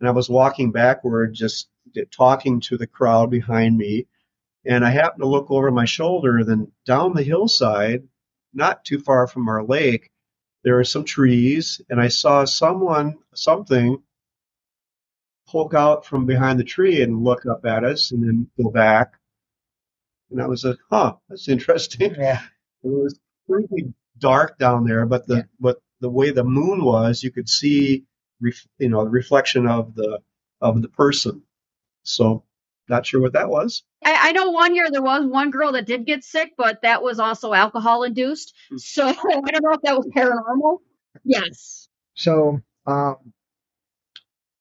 [0.00, 1.68] and I was walking backward, just
[2.10, 4.06] talking to the crowd behind me,
[4.66, 6.44] and I happened to look over my shoulder.
[6.44, 8.06] Then down the hillside,
[8.52, 10.10] not too far from our lake,
[10.64, 14.02] there are some trees, and I saw someone, something,
[15.48, 19.14] poke out from behind the tree and look up at us, and then go back.
[20.30, 22.40] And I was like, "Huh, that's interesting." Yeah,
[22.84, 25.42] It was pretty dark down there, but the Yeah.
[25.60, 28.04] but the way the moon was, you could see,
[28.40, 30.20] ref, you know, the reflection of the
[30.60, 31.42] of the person.
[32.04, 32.44] So,
[32.88, 33.84] not sure what that was.
[34.04, 37.02] I, I know one year there was one girl that did get sick, but that
[37.02, 38.54] was also alcohol induced.
[38.70, 38.76] Hmm.
[38.78, 40.78] So I don't know if that was paranormal.
[41.24, 41.88] Yes.
[42.14, 43.16] So um,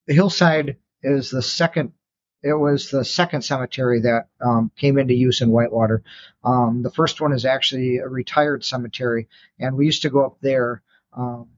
[0.08, 1.93] the hillside is the second.
[2.43, 6.04] It was the second cemetery that um, came into use in Whitewater.
[6.43, 9.28] Um, the first one is actually a retired cemetery,
[9.60, 10.82] and we used to go up there.
[11.13, 11.50] Um,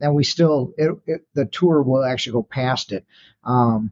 [0.00, 3.04] and we still, it, it, the tour will actually go past it.
[3.42, 3.90] Um,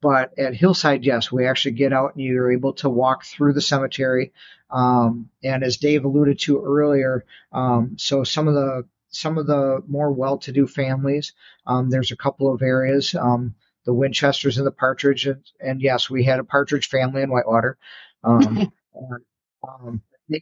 [0.00, 3.60] but at Hillside, yes, we actually get out and you're able to walk through the
[3.60, 4.32] cemetery.
[4.70, 9.82] Um, and as Dave alluded to earlier, um, so some of the some of the
[9.86, 11.32] more well-to-do families.
[11.66, 16.10] Um, there's a couple of areas, um, the Winchesters and the Partridge, and, and yes,
[16.10, 17.78] we had a Partridge family in Whitewater.
[18.24, 19.24] Um, and,
[19.66, 20.40] um, they,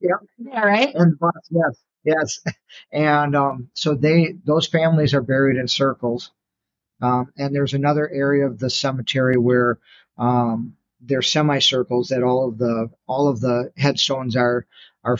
[0.00, 0.94] yeah, right.
[0.94, 1.18] and
[1.50, 2.40] yes, yes,
[2.92, 6.30] and um, so they those families are buried in circles.
[7.00, 9.78] Um, and there's another area of the cemetery where
[10.18, 14.66] um, they're semicircles that all of the all of the headstones are
[15.04, 15.18] are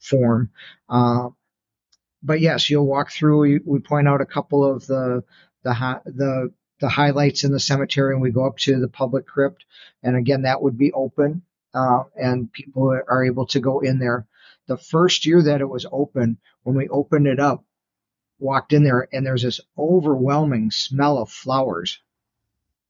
[0.00, 0.50] form.
[0.88, 1.36] Um,
[2.22, 3.38] but yes, you'll walk through.
[3.40, 5.24] We, we point out a couple of the
[5.62, 9.26] the hi- the the highlights in the cemetery, and we go up to the public
[9.26, 9.64] crypt.
[10.02, 11.42] And again, that would be open,
[11.74, 14.26] uh, and people are- are able to go in there.
[14.66, 17.64] The first year that it was open, when we opened it up,
[18.38, 22.00] walked in there, and there's this overwhelming smell of flowers.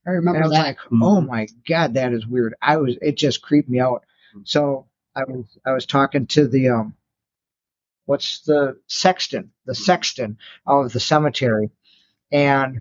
[0.06, 0.62] I And I remember was that.
[0.66, 2.54] like, oh my god, that is weird.
[2.62, 4.04] I was it just creeped me out.
[4.44, 6.94] So I was I was talking to the um
[8.06, 11.70] what's the sexton, the sexton of the cemetery,
[12.32, 12.80] and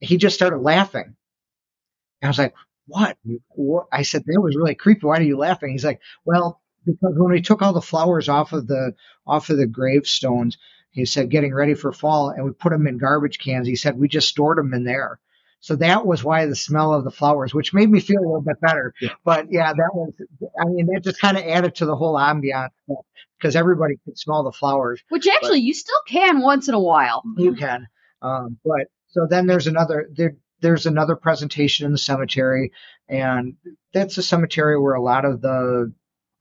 [0.00, 1.16] he just started laughing.
[2.20, 2.54] And I was like,
[2.86, 3.16] what?
[3.50, 3.86] what?
[3.92, 5.06] I said, that was really creepy.
[5.06, 5.70] Why are you laughing?
[5.70, 8.94] He's like, well, because when we took all the flowers off of the
[9.26, 10.58] off of the gravestones,
[10.90, 13.66] he said, getting ready for fall, and we put them in garbage cans.
[13.66, 15.18] He said, we just stored them in there.
[15.60, 18.42] So that was why the smell of the flowers, which made me feel a little
[18.42, 18.92] bit better.
[19.00, 19.10] Yeah.
[19.24, 20.12] But yeah, that was,
[20.60, 22.70] I mean, that just kind of added to the whole ambiance
[23.42, 25.02] because everybody could smell the flowers.
[25.08, 27.22] Which actually you still can once in a while.
[27.36, 27.88] You can.
[28.22, 32.70] Um, but so then there's another there there's another presentation in the cemetery,
[33.08, 33.56] and
[33.92, 35.92] that's a cemetery where a lot of the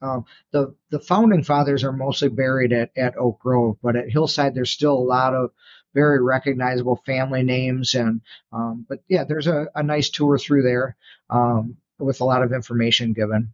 [0.01, 4.53] um, the the founding fathers are mostly buried at, at Oak Grove, but at Hillside
[4.53, 5.51] there's still a lot of
[5.93, 8.21] very recognizable family names and
[8.53, 10.95] um, but yeah, there's a, a nice tour through there
[11.29, 13.53] um, with a lot of information given.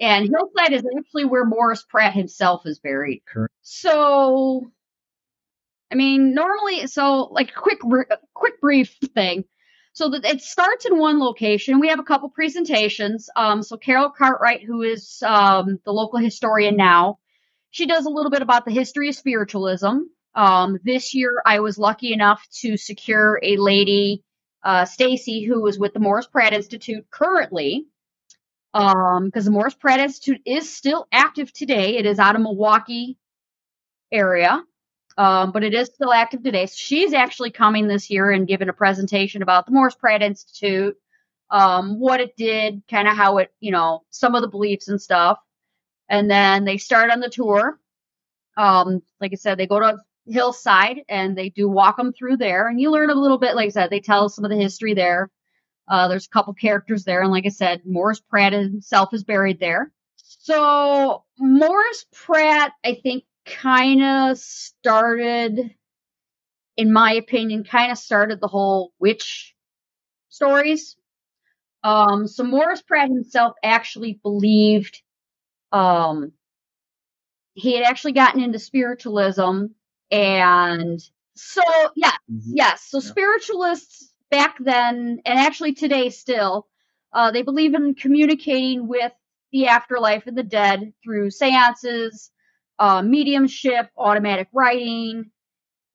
[0.00, 3.22] And Hillside is actually where Morris Pratt himself is buried.
[3.26, 3.52] Correct.
[3.62, 4.70] So,
[5.90, 7.80] I mean, normally, so like quick,
[8.34, 9.44] quick brief thing.
[9.94, 11.80] So that it starts in one location.
[11.80, 13.28] We have a couple presentations.
[13.34, 17.18] Um, so Carol Cartwright, who is um, the local historian now,
[17.70, 20.02] she does a little bit about the history of spiritualism.
[20.36, 24.22] Um, this year, I was lucky enough to secure a lady,
[24.62, 27.86] uh, Stacy, who is with the Morris Pratt Institute currently
[28.74, 33.18] um because the morris pratt institute is still active today it is out of milwaukee
[34.12, 34.62] area
[35.18, 38.68] um but it is still active today so she's actually coming this year and giving
[38.68, 40.96] a presentation about the morris pratt institute
[41.50, 45.00] um what it did kind of how it you know some of the beliefs and
[45.02, 45.38] stuff
[46.08, 47.74] and then they start on the tour
[48.56, 52.68] Um, like I said, they go to Hillside and they do walk them through there,
[52.68, 53.56] and you learn a little bit.
[53.56, 55.30] Like I said, they tell some of the history there.
[55.88, 59.58] Uh, there's a couple characters there, and like I said, Morris Pratt himself is buried
[59.60, 59.92] there.
[60.16, 65.74] So Morris Pratt, I think, kind of started,
[66.76, 69.54] in my opinion, kind of started the whole witch
[70.28, 70.96] stories.
[71.82, 75.00] Um, so Morris Pratt himself actually believed,
[75.72, 76.32] um,
[77.54, 79.66] he had actually gotten into spiritualism,
[80.10, 81.00] and
[81.34, 81.62] so
[81.96, 82.42] yeah, Mhm.
[82.54, 82.84] yes.
[82.88, 86.66] So spiritualists back then, and actually today still,
[87.12, 89.12] uh, they believe in communicating with
[89.52, 92.30] the afterlife and the dead through seances,
[92.78, 95.30] uh, mediumship, automatic writing.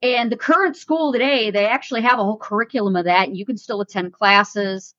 [0.01, 3.45] And the current school today, they actually have a whole curriculum of that, and you
[3.45, 4.93] can still attend classes.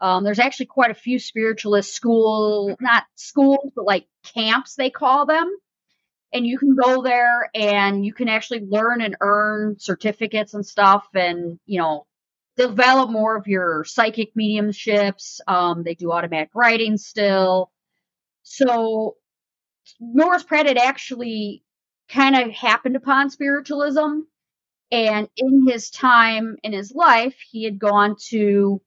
[0.00, 5.26] Um, there's actually quite a few spiritualist school, not schools, but like camps, they call
[5.26, 5.48] them.
[6.32, 11.06] And you can go there and you can actually learn and earn certificates and stuff
[11.14, 12.06] and, you know,
[12.58, 15.40] develop more of your psychic mediumships.
[15.46, 17.70] Um, they do automatic writing still.
[18.42, 19.16] So
[20.00, 21.62] Morris Pratt had actually
[22.10, 24.22] kind of happened upon spiritualism.
[24.90, 28.80] And in his time in his life, he had gone to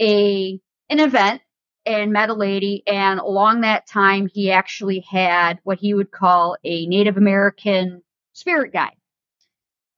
[0.00, 1.42] a an event
[1.84, 2.82] and met a lady.
[2.86, 8.02] And along that time, he actually had what he would call a Native American
[8.32, 8.96] spirit guide.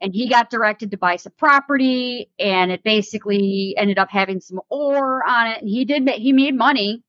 [0.05, 4.61] And he got directed to buy some property, and it basically ended up having some
[4.69, 5.63] ore on it.
[5.63, 7.03] And he did he made money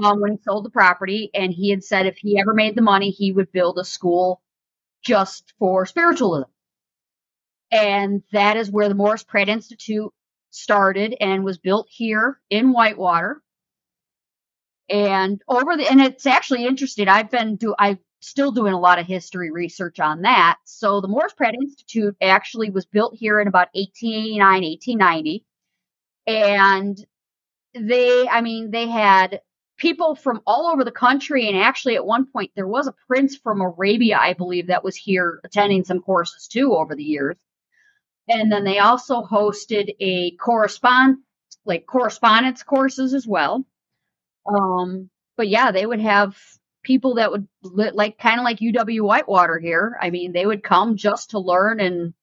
[0.00, 2.82] um, when he sold the property, and he had said if he ever made the
[2.82, 4.40] money, he would build a school
[5.04, 6.48] just for spiritualism.
[7.72, 10.12] And that is where the Morris Pratt Institute
[10.50, 13.42] started and was built here in Whitewater.
[14.88, 17.08] And over the and it's actually interesting.
[17.08, 20.58] I've been do I'm still doing a lot of history research on that.
[20.64, 25.44] So the Morris Pratt Institute actually was built here in about 1889, 1890.
[26.26, 27.06] And
[27.74, 29.40] they I mean they had
[29.76, 33.36] people from all over the country and actually at one point there was a prince
[33.36, 37.36] from Arabia I believe that was here attending some courses too over the years.
[38.28, 41.18] And then they also hosted a correspond
[41.64, 43.64] like correspondence courses as well.
[44.46, 46.36] Um, but yeah, they would have
[46.84, 49.98] people that would li- like kind of like UW Whitewater here.
[50.00, 52.14] I mean, they would come just to learn and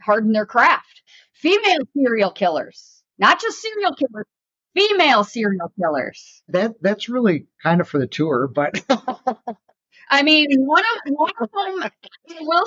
[0.00, 1.02] harden their craft.
[1.32, 4.26] Female serial killers, not just serial killers,
[4.74, 6.42] female serial killers.
[6.48, 8.74] That that's really kind of for the tour, but
[10.10, 11.90] I mean, one of one of them,
[12.30, 12.66] I will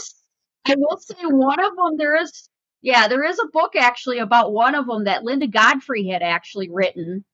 [0.66, 1.98] I will say one of them.
[1.98, 2.50] There is,
[2.82, 6.70] yeah, there is a book actually about one of them that Linda Godfrey had actually
[6.70, 7.26] written,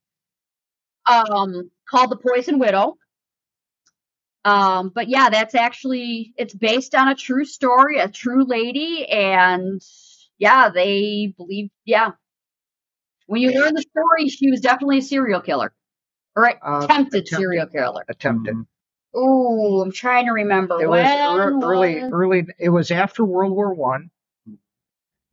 [1.08, 2.97] um, called The Poison Widow.
[4.43, 9.82] Um, but yeah, that's actually it's based on a true story, a true lady, and
[10.38, 12.12] yeah, they believe, yeah.
[13.26, 15.74] When you learn the story, she was definitely a serial killer,
[16.36, 17.28] or uh, attempted attempted.
[17.38, 18.06] serial killer.
[18.08, 18.56] attempted.
[19.18, 20.80] Ooh, I'm trying to remember.
[20.80, 22.47] It was when ear- early, was- early.
[22.60, 24.12] It was after World War One,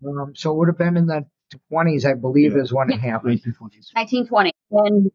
[0.06, 1.26] um, so it would have been in the
[1.68, 2.62] twenties, I believe, Yeah.
[2.62, 3.42] is when it happened.
[3.42, 3.90] 1920s.
[3.92, 4.52] 1920.
[4.70, 5.10] And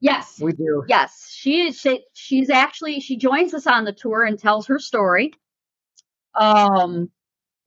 [0.00, 0.84] yes, We do.
[0.88, 1.78] yes, she is.
[1.80, 5.32] She, she's actually she joins us on the tour and tells her story.
[6.34, 7.10] Um,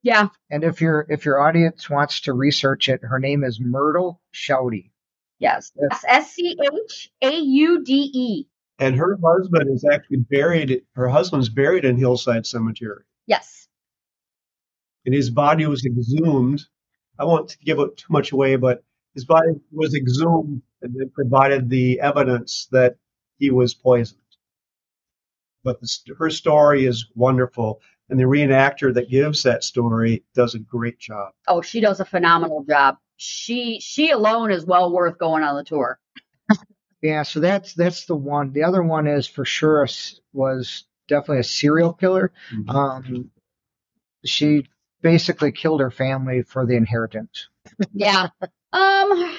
[0.02, 4.20] yeah, And if your if your audience wants to research it, her name is Myrtle
[4.34, 4.90] Schaude.
[5.38, 6.04] yes, Yes.
[6.06, 8.46] S C H A U D E.
[8.78, 10.82] And her husband is actually buried.
[10.94, 13.68] Her husband's buried in Hillside Cemetery, Yes,
[15.06, 16.62] and his body was exhumed.
[17.18, 18.82] I won't give it too much away, but
[19.14, 22.96] his body was exhumed and it provided the evidence that
[23.38, 24.20] he was poisoned.
[25.62, 25.88] But the,
[26.18, 31.32] her story is wonderful, and the reenactor that gives that story does a great job.
[31.48, 32.96] oh, she does a phenomenal job.
[33.16, 35.98] She she alone is well worth going on the tour.
[37.00, 38.52] Yeah, so that's that's the one.
[38.52, 42.32] The other one is for sure a s- was definitely a serial killer.
[42.52, 42.68] Mhm.
[42.74, 43.30] Um,
[44.24, 44.66] she
[45.02, 47.48] basically killed her family for the inheritance.
[47.94, 48.28] Yeah.
[48.74, 49.38] Um.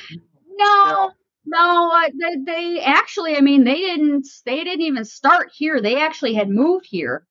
[0.58, 1.12] No.
[1.46, 1.92] No.
[1.94, 3.38] uh, They, they actually.
[3.38, 4.28] I mean, they didn't.
[4.46, 5.82] They didn't even start here.
[5.82, 7.28] They actually had moved here.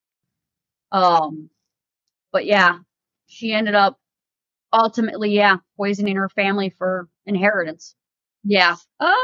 [0.92, 1.50] Um.
[2.32, 2.80] But yeah,
[3.26, 3.98] she ended up
[4.72, 7.94] ultimately, yeah, poisoning her family for inheritance.
[8.44, 8.76] Yeah.
[9.00, 9.14] Um.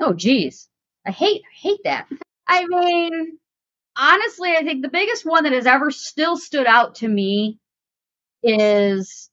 [0.00, 0.68] Oh, geez.
[1.06, 2.08] I hate hate that.
[2.46, 3.38] I mean,
[3.96, 7.58] honestly, I think the biggest one that has ever still stood out to me
[8.42, 9.30] is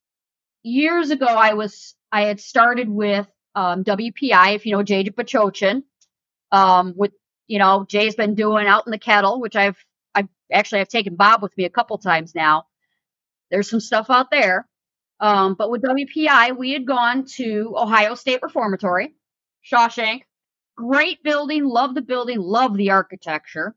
[0.64, 5.84] years ago I was I had started with um, WPI, if you know Jada Pachochin,
[6.52, 7.12] um, with
[7.50, 9.84] you know, Jay's been doing out in the kettle, which I've,
[10.14, 12.66] I've actually, I've taken Bob with me a couple times now.
[13.50, 14.68] There's some stuff out there.
[15.20, 19.16] Um, but with WPI, we had gone to Ohio State Reformatory,
[19.70, 20.22] Shawshank.
[20.78, 23.76] Great building, love the building, love the architecture.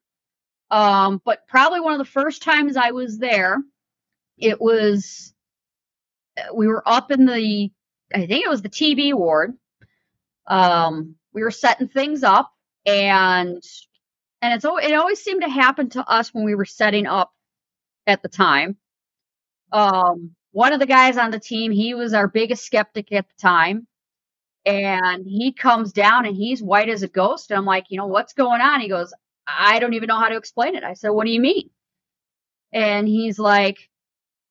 [0.71, 3.57] Um, but probably one of the first times I was there,
[4.39, 5.35] it was,
[6.55, 7.71] we were up in the,
[8.15, 9.55] I think it was the TB ward.
[10.47, 12.53] Um, we were setting things up
[12.87, 13.63] and,
[14.43, 17.33] and it's, it always seemed to happen to us when we were setting up
[18.07, 18.77] at the time.
[19.73, 23.35] Um, one of the guys on the team, he was our biggest skeptic at the
[23.41, 23.87] time.
[24.65, 27.51] And he comes down and he's white as a ghost.
[27.51, 28.81] And I'm like, you know, what's going on?
[28.81, 29.13] He goes,
[29.47, 30.85] I don't even know how to explain it.
[30.85, 31.71] I said, what do you mean?
[32.73, 33.89] And he's like,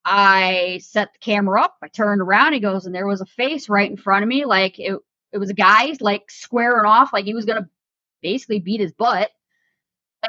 [0.03, 1.77] I set the camera up.
[1.83, 2.53] I turned around.
[2.53, 4.45] He goes, and there was a face right in front of me.
[4.45, 4.97] Like it,
[5.31, 7.67] it was a guy like squaring off, like he was to
[8.21, 9.29] basically beat his butt.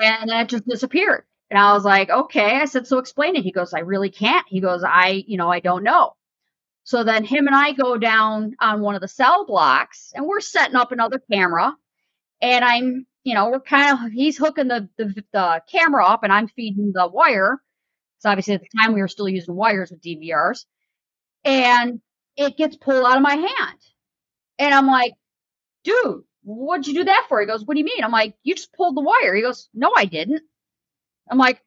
[0.01, 1.25] And then it just disappeared.
[1.51, 2.57] And I was like, okay.
[2.57, 3.45] I said, so explain it.
[3.45, 4.47] He goes, I really can't.
[4.49, 6.15] He goes, I, you know, I don't know.
[6.85, 10.41] So then him and I go down on one of the cell blocks and we're
[10.41, 11.77] setting up another camera.
[12.41, 16.33] And I'm, you know, we're kind of, he's hooking the, the, the camera up and
[16.33, 17.61] I'm feeding the wire.
[18.23, 20.65] So obviously at the time we were still using wires with DVRs.
[21.45, 22.01] And
[22.37, 23.79] it gets pulled out of my hand.
[24.61, 25.15] And I'm like,
[25.83, 27.41] dude, what'd you do that for?
[27.41, 28.05] He goes, what do you mean?
[28.05, 29.35] I'm like, you just pulled the wire.
[29.35, 30.43] He goes, no, I didn't.
[31.29, 31.61] I'm like,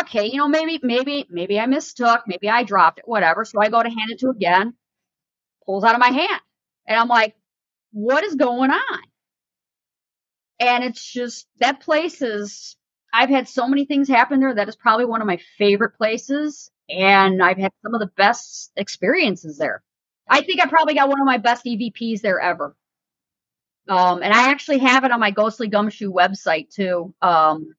[0.00, 3.44] okay, you know, maybe, maybe, maybe I mistook, maybe I dropped it, whatever.
[3.44, 4.72] So I go to hand it to again,
[5.66, 6.40] pulls out of my hand.
[6.86, 7.36] And I'm like,
[7.92, 9.00] what is going on?
[10.60, 12.74] And it's just that place is,
[13.12, 14.54] I've had so many things happen there.
[14.54, 16.70] That is probably one of my favorite places.
[16.88, 19.82] And I've had some of the best experiences there.
[20.28, 22.76] I think I probably got one of my best EVPs there ever.
[23.88, 27.14] Um, and I actually have it on my Ghostly Gumshoe website too.
[27.20, 27.74] Um,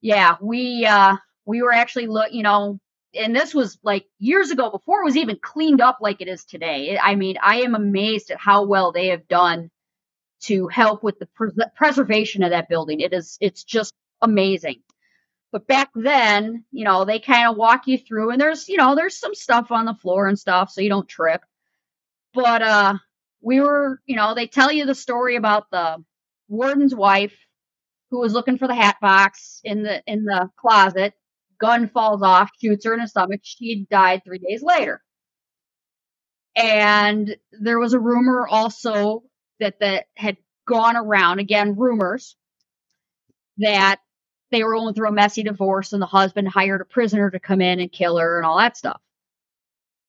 [0.00, 2.78] yeah, we uh we were actually look, you know,
[3.14, 6.44] and this was like years ago before it was even cleaned up like it is
[6.44, 6.98] today.
[6.98, 9.70] I mean, I am amazed at how well they have done
[10.42, 13.00] to help with the pres- preservation of that building.
[13.00, 14.82] It is it's just amazing.
[15.52, 18.94] But back then, you know, they kind of walk you through and there's, you know,
[18.94, 21.42] there's some stuff on the floor and stuff so you don't trip.
[22.34, 22.94] But uh
[23.42, 26.04] we were, you know, they tell you the story about the
[26.48, 27.34] warden's wife
[28.10, 31.14] who was looking for the hat box in the in the closet.
[31.60, 33.40] Gun falls off, shoots her in the stomach.
[33.44, 35.02] She died three days later.
[36.56, 39.22] And there was a rumor also
[39.60, 40.36] that that had
[40.66, 42.36] gone around again, rumors
[43.58, 44.00] that
[44.50, 47.60] they were going through a messy divorce and the husband hired a prisoner to come
[47.60, 49.00] in and kill her and all that stuff.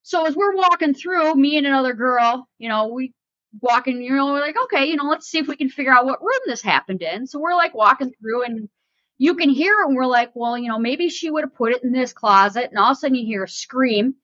[0.04, 3.14] So as we're walking through, me and another girl, you know, we
[3.62, 6.06] walking, you know, we're like, okay, you know, let's see if we can figure out
[6.06, 7.28] what room this happened in.
[7.28, 8.70] So we're like walking through and
[9.18, 11.74] you can hear it and we're like, well, you know, maybe she would have put
[11.74, 12.70] it in this closet.
[12.70, 14.16] And all of a sudden you hear a scream,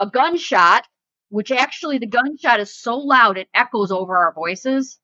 [0.00, 0.86] a gunshot,
[1.34, 5.00] which actually the gunshot is so loud it echoes over our voices.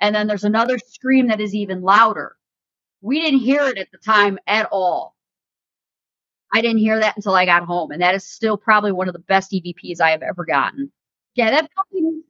[0.00, 2.36] And then there's another scream that is even louder.
[3.02, 5.14] We didn't hear it at the time at all.
[6.54, 7.90] I didn't hear that until I got home.
[7.90, 10.90] And that is still probably one of the best EVPs I have ever gotten.
[11.34, 12.22] Yeah, that building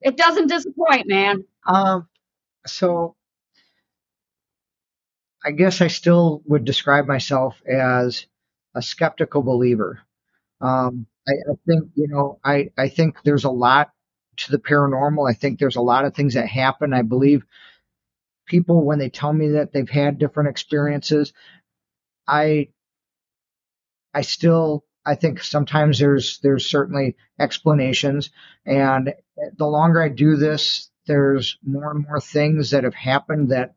[0.00, 1.44] it doesn't disappoint, man.
[1.64, 2.08] Um,
[2.66, 3.14] so
[5.44, 8.26] I guess I still would describe myself as
[8.74, 10.00] a skeptical believer.
[10.60, 13.92] Um, I, I think, you know, I, I think there's a lot
[14.38, 15.28] to the paranormal.
[15.30, 16.92] I think there's a lot of things that happen.
[16.92, 17.44] I believe
[18.46, 21.32] people, when they tell me that they've had different experiences,
[22.26, 22.68] I,
[24.14, 28.30] I still I think sometimes there's there's certainly explanations,
[28.64, 29.14] and
[29.56, 33.74] the longer I do this, there's more and more things that have happened that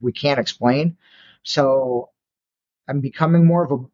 [0.00, 0.96] we can't explain.
[1.44, 2.10] So
[2.88, 3.84] I'm becoming more of a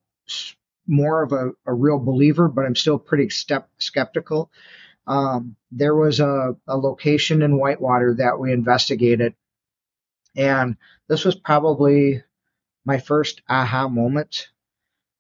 [0.91, 4.51] more of a, a real believer, but I'm still pretty step, skeptical.
[5.07, 9.34] Um, there was a, a location in Whitewater that we investigated,
[10.36, 10.76] and
[11.09, 12.22] this was probably
[12.84, 14.49] my first aha moment.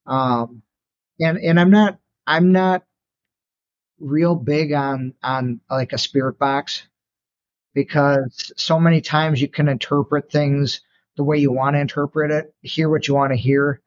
[0.06, 0.62] Um,
[1.20, 2.84] and and I'm not I'm not
[3.98, 6.82] real big on on like a spirit box
[7.74, 10.80] because so many times you can interpret things
[11.16, 13.80] the way you want to interpret it, hear what you want to hear.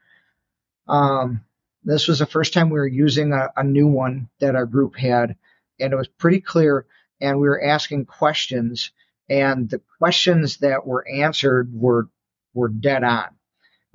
[0.88, 1.42] Um,
[1.84, 4.96] this was the first time we were using a, a new one that our group
[4.96, 5.36] had,
[5.80, 6.86] and it was pretty clear.
[7.22, 8.92] And we were asking questions,
[9.30, 12.10] and the questions that were answered were
[12.54, 13.30] were dead on.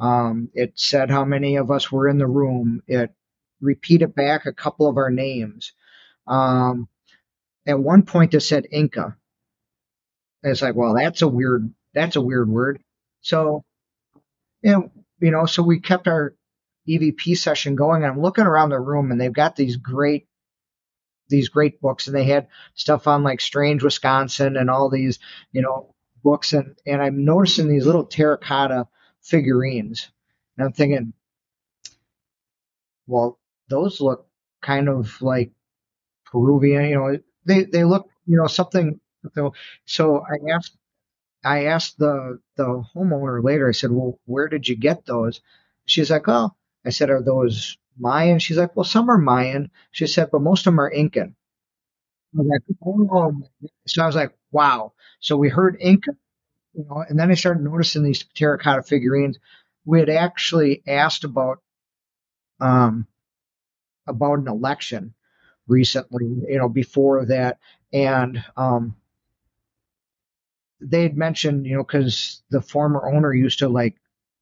[0.01, 2.83] Um, it said how many of us were in the room.
[2.87, 3.13] It
[3.61, 5.73] repeated back a couple of our names.
[6.27, 6.89] Um,
[7.67, 9.17] at one point, it said Inca.
[10.43, 12.81] it's like, well, that's a weird, that's a weird word.
[13.21, 13.65] So,
[14.63, 16.35] and you know, so we kept our
[16.89, 18.03] EVP session going.
[18.03, 20.27] And I'm looking around the room, and they've got these great,
[21.29, 25.19] these great books, and they had stuff on like Strange Wisconsin and all these,
[25.53, 28.89] you know, books, and and I'm noticing these little terracotta
[29.23, 30.11] figurines,
[30.57, 31.13] and I'm thinking,
[33.07, 34.27] well, those look
[34.63, 35.53] kind of like
[36.27, 39.01] Peruvian, you know, they they look, you know, something.
[39.87, 40.77] So I asked
[41.45, 43.69] I asked the the homeowner later.
[43.69, 45.41] I said, "Well, where did you get those?"
[45.87, 46.55] She's like, "Oh,"
[46.89, 50.63] I said, "Are those Mayan?" She's like, "Well, some are Mayan." She said, "But most
[50.63, 51.37] of them are Incan."
[52.35, 53.43] I was like, "Oh,"
[53.87, 56.13] so I was like, "Wow!" So we heard Inca,
[56.75, 59.39] you know, and then I started noticing these terracotta figurines.
[59.87, 61.63] We had actually asked about
[62.61, 63.07] um
[64.07, 65.15] about an election
[65.69, 67.59] recently, you know, before that,
[67.93, 68.97] and um
[70.81, 73.97] they had mentioned, you know, because the former owner used to like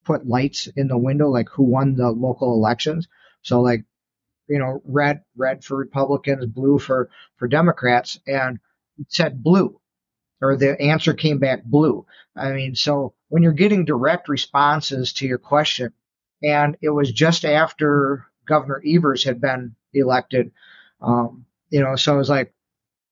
[0.07, 3.09] put lights in the window, like who won the local elections.
[3.43, 3.85] So like,
[4.49, 8.61] you know, red red for Republicans, blue for for Democrats, and
[8.99, 9.81] it said blue,
[10.41, 12.07] or the answer came back blue.
[12.35, 15.93] I mean, so when you're getting direct responses to your question,
[16.43, 20.53] and it was just after Governor Evers had been elected,
[21.01, 22.55] um, you know, so I was like,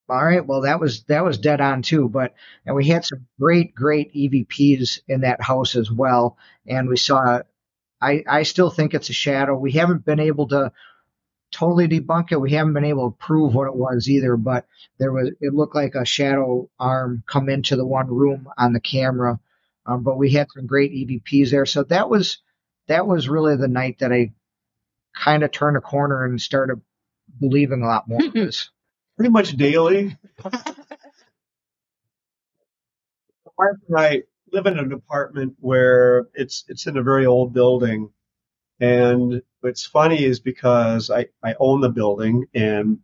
[0.09, 2.09] all right, well that was that was dead on too.
[2.09, 2.33] But
[2.65, 6.37] and we had some great great EVPs in that house as well,
[6.67, 7.41] and we saw.
[8.01, 9.57] I I still think it's a shadow.
[9.57, 10.71] We haven't been able to
[11.51, 12.41] totally debunk it.
[12.41, 14.67] We haven't been able to prove what it was either, but
[14.99, 18.79] there was it looked like a shadow arm come into the one room on the
[18.79, 19.39] camera.
[19.85, 22.39] Um, but we had some great EVPs there, so that was
[22.87, 24.33] that was really the night that I
[25.15, 26.81] kind of turned a corner and started
[27.39, 28.19] believing a lot more.
[29.17, 30.17] pretty much daily.
[30.45, 30.51] My
[33.57, 38.11] wife and I live in an apartment where it's it's in a very old building,
[38.79, 42.99] and what's funny is because I I own the building, and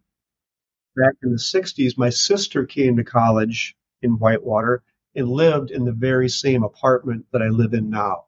[0.96, 4.84] back in the '60s, my sister came to college in Whitewater
[5.16, 8.26] and lived in the very same apartment that I live in now.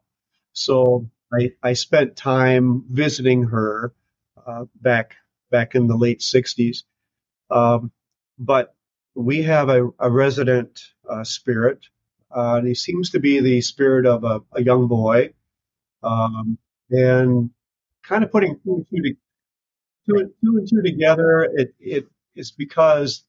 [0.54, 3.94] So I I spent time visiting her
[4.46, 5.16] uh, back
[5.52, 6.84] back in the late '60s
[7.54, 7.92] um,
[8.40, 8.76] but
[9.16, 11.80] we have a, a resident uh, spirit,
[12.36, 15.34] uh, and he seems to be the spirit of a, a young boy.
[16.04, 16.58] Um,
[16.92, 17.52] and
[18.04, 19.16] kind of putting two and two, to,
[20.08, 23.26] two, two and two together, it, it is because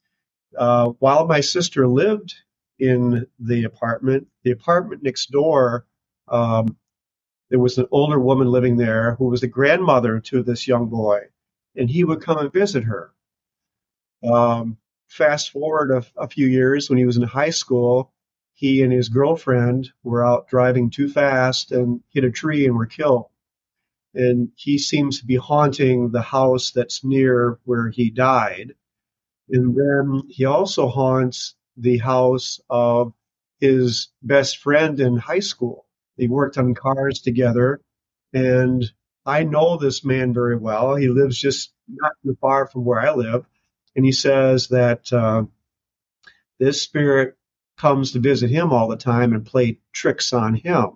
[0.58, 2.34] uh, while my sister lived
[2.78, 5.86] in the apartment, the apartment next door,
[6.28, 6.76] um,
[7.50, 11.20] there was an older woman living there who was the grandmother to this young boy,
[11.76, 13.12] and he would come and visit her.
[14.24, 18.12] Um, fast forward a, a few years when he was in high school,
[18.54, 22.86] he and his girlfriend were out driving too fast and hit a tree and were
[22.86, 23.26] killed.
[24.14, 28.74] And he seems to be haunting the house that's near where he died.
[29.50, 33.12] And then he also haunts the house of
[33.58, 35.86] his best friend in high school.
[36.16, 37.80] They worked on cars together.
[38.32, 38.84] And
[39.26, 40.94] I know this man very well.
[40.94, 43.44] He lives just not too far from where I live
[43.97, 45.45] and he says that uh,
[46.59, 47.36] this spirit
[47.76, 50.90] comes to visit him all the time and play tricks on him.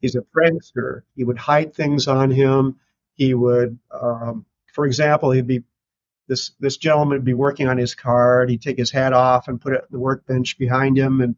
[0.00, 1.02] He's a prankster.
[1.16, 2.80] He would hide things on him.
[3.14, 5.62] He would, um, for example, he'd be
[6.28, 8.46] this this gentleman would be working on his car.
[8.46, 11.36] He'd take his hat off and put it on the workbench behind him and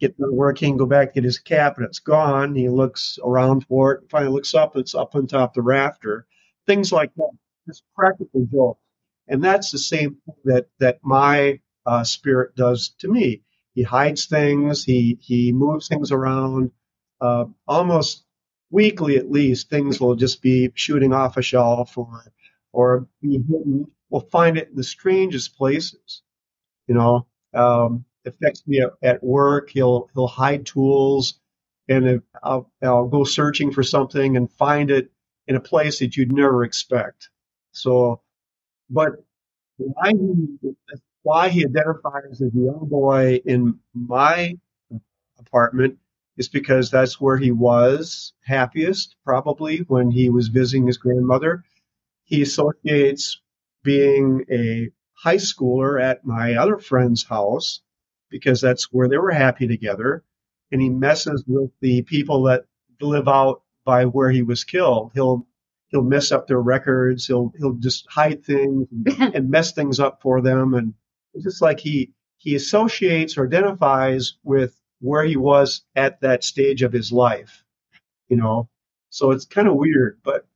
[0.00, 2.54] get done working, go back, get his cap, and it's gone.
[2.54, 6.26] He looks around for it, finally looks up, it's up on top the rafter.
[6.66, 7.30] Things like that.
[7.68, 8.80] Just practical jokes.
[9.28, 13.42] And that's the same that, that my uh, spirit does to me.
[13.74, 16.72] He hides things, he, he moves things around.
[17.20, 18.24] Uh, almost
[18.70, 22.32] weekly, at least, things will just be shooting off a shelf or,
[22.72, 23.90] or be hidden.
[24.10, 26.22] We'll find it in the strangest places.
[26.88, 29.70] You know, um, affects me at, at work.
[29.70, 31.40] He'll, he'll hide tools
[31.88, 35.10] and I'll, I'll go searching for something and find it
[35.46, 37.30] in a place that you'd never expect.
[37.72, 38.20] So
[38.92, 39.12] but
[39.78, 40.74] why he,
[41.22, 44.54] why he identifies as a young boy in my
[45.38, 45.98] apartment
[46.36, 51.64] is because that's where he was happiest, probably when he was visiting his grandmother.
[52.24, 53.40] He associates
[53.82, 57.80] being a high schooler at my other friend's house
[58.30, 60.24] because that's where they were happy together.
[60.70, 62.64] And he messes with the people that
[63.00, 65.12] live out by where he was killed.
[65.14, 65.46] He'll
[65.92, 67.26] he'll mess up their records.
[67.26, 70.74] He'll he'll just hide things and, and mess things up for them.
[70.74, 70.94] And
[71.34, 76.82] it's just like he he associates or identifies with where he was at that stage
[76.82, 77.64] of his life.
[78.28, 78.68] You know,
[79.10, 80.46] so it's kind of weird, but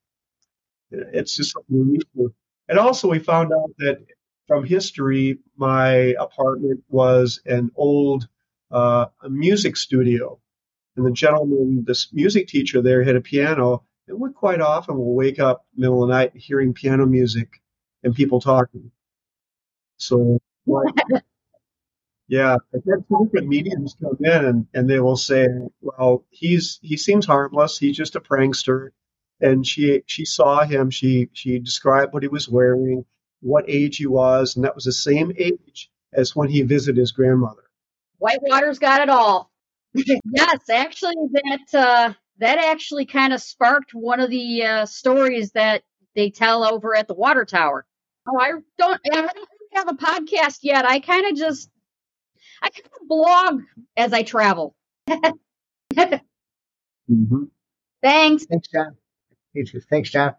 [0.91, 2.35] it's just something we need to.
[2.69, 4.05] And also, we found out that
[4.49, 8.29] from history, my apartment was an old
[8.71, 10.41] uh, music studio.
[10.97, 13.85] And the gentleman, this music teacher there, had a piano.
[14.09, 17.61] And we quite often will wake up middle of the night hearing piano music
[18.03, 18.91] and people talking.
[19.99, 20.39] So,
[22.29, 25.49] yeah, I've had different mediums come in and, and they will say,
[25.81, 27.79] well, he's he seems harmless.
[27.79, 28.91] He's just a prankster.
[29.41, 30.91] And she she saw him.
[30.91, 33.05] She she described what he was wearing,
[33.41, 37.13] what age he was, and that was the same age as when he visited his
[37.13, 37.65] grandmother.
[38.19, 39.51] Whitewater's got it all.
[39.95, 45.83] yes, actually, that uh, that actually kind of sparked one of the uh, stories that
[46.15, 47.87] they tell over at the water tower.
[48.29, 49.31] Oh, I don't, I don't
[49.75, 50.85] have a podcast yet.
[50.85, 51.71] I kind of just,
[52.63, 53.63] I kind of blog
[53.97, 54.75] as I travel.
[57.09, 57.45] Mm-hmm.
[58.03, 58.47] Thanks.
[58.47, 58.97] Thanks, John.
[59.89, 60.35] Thanks, John.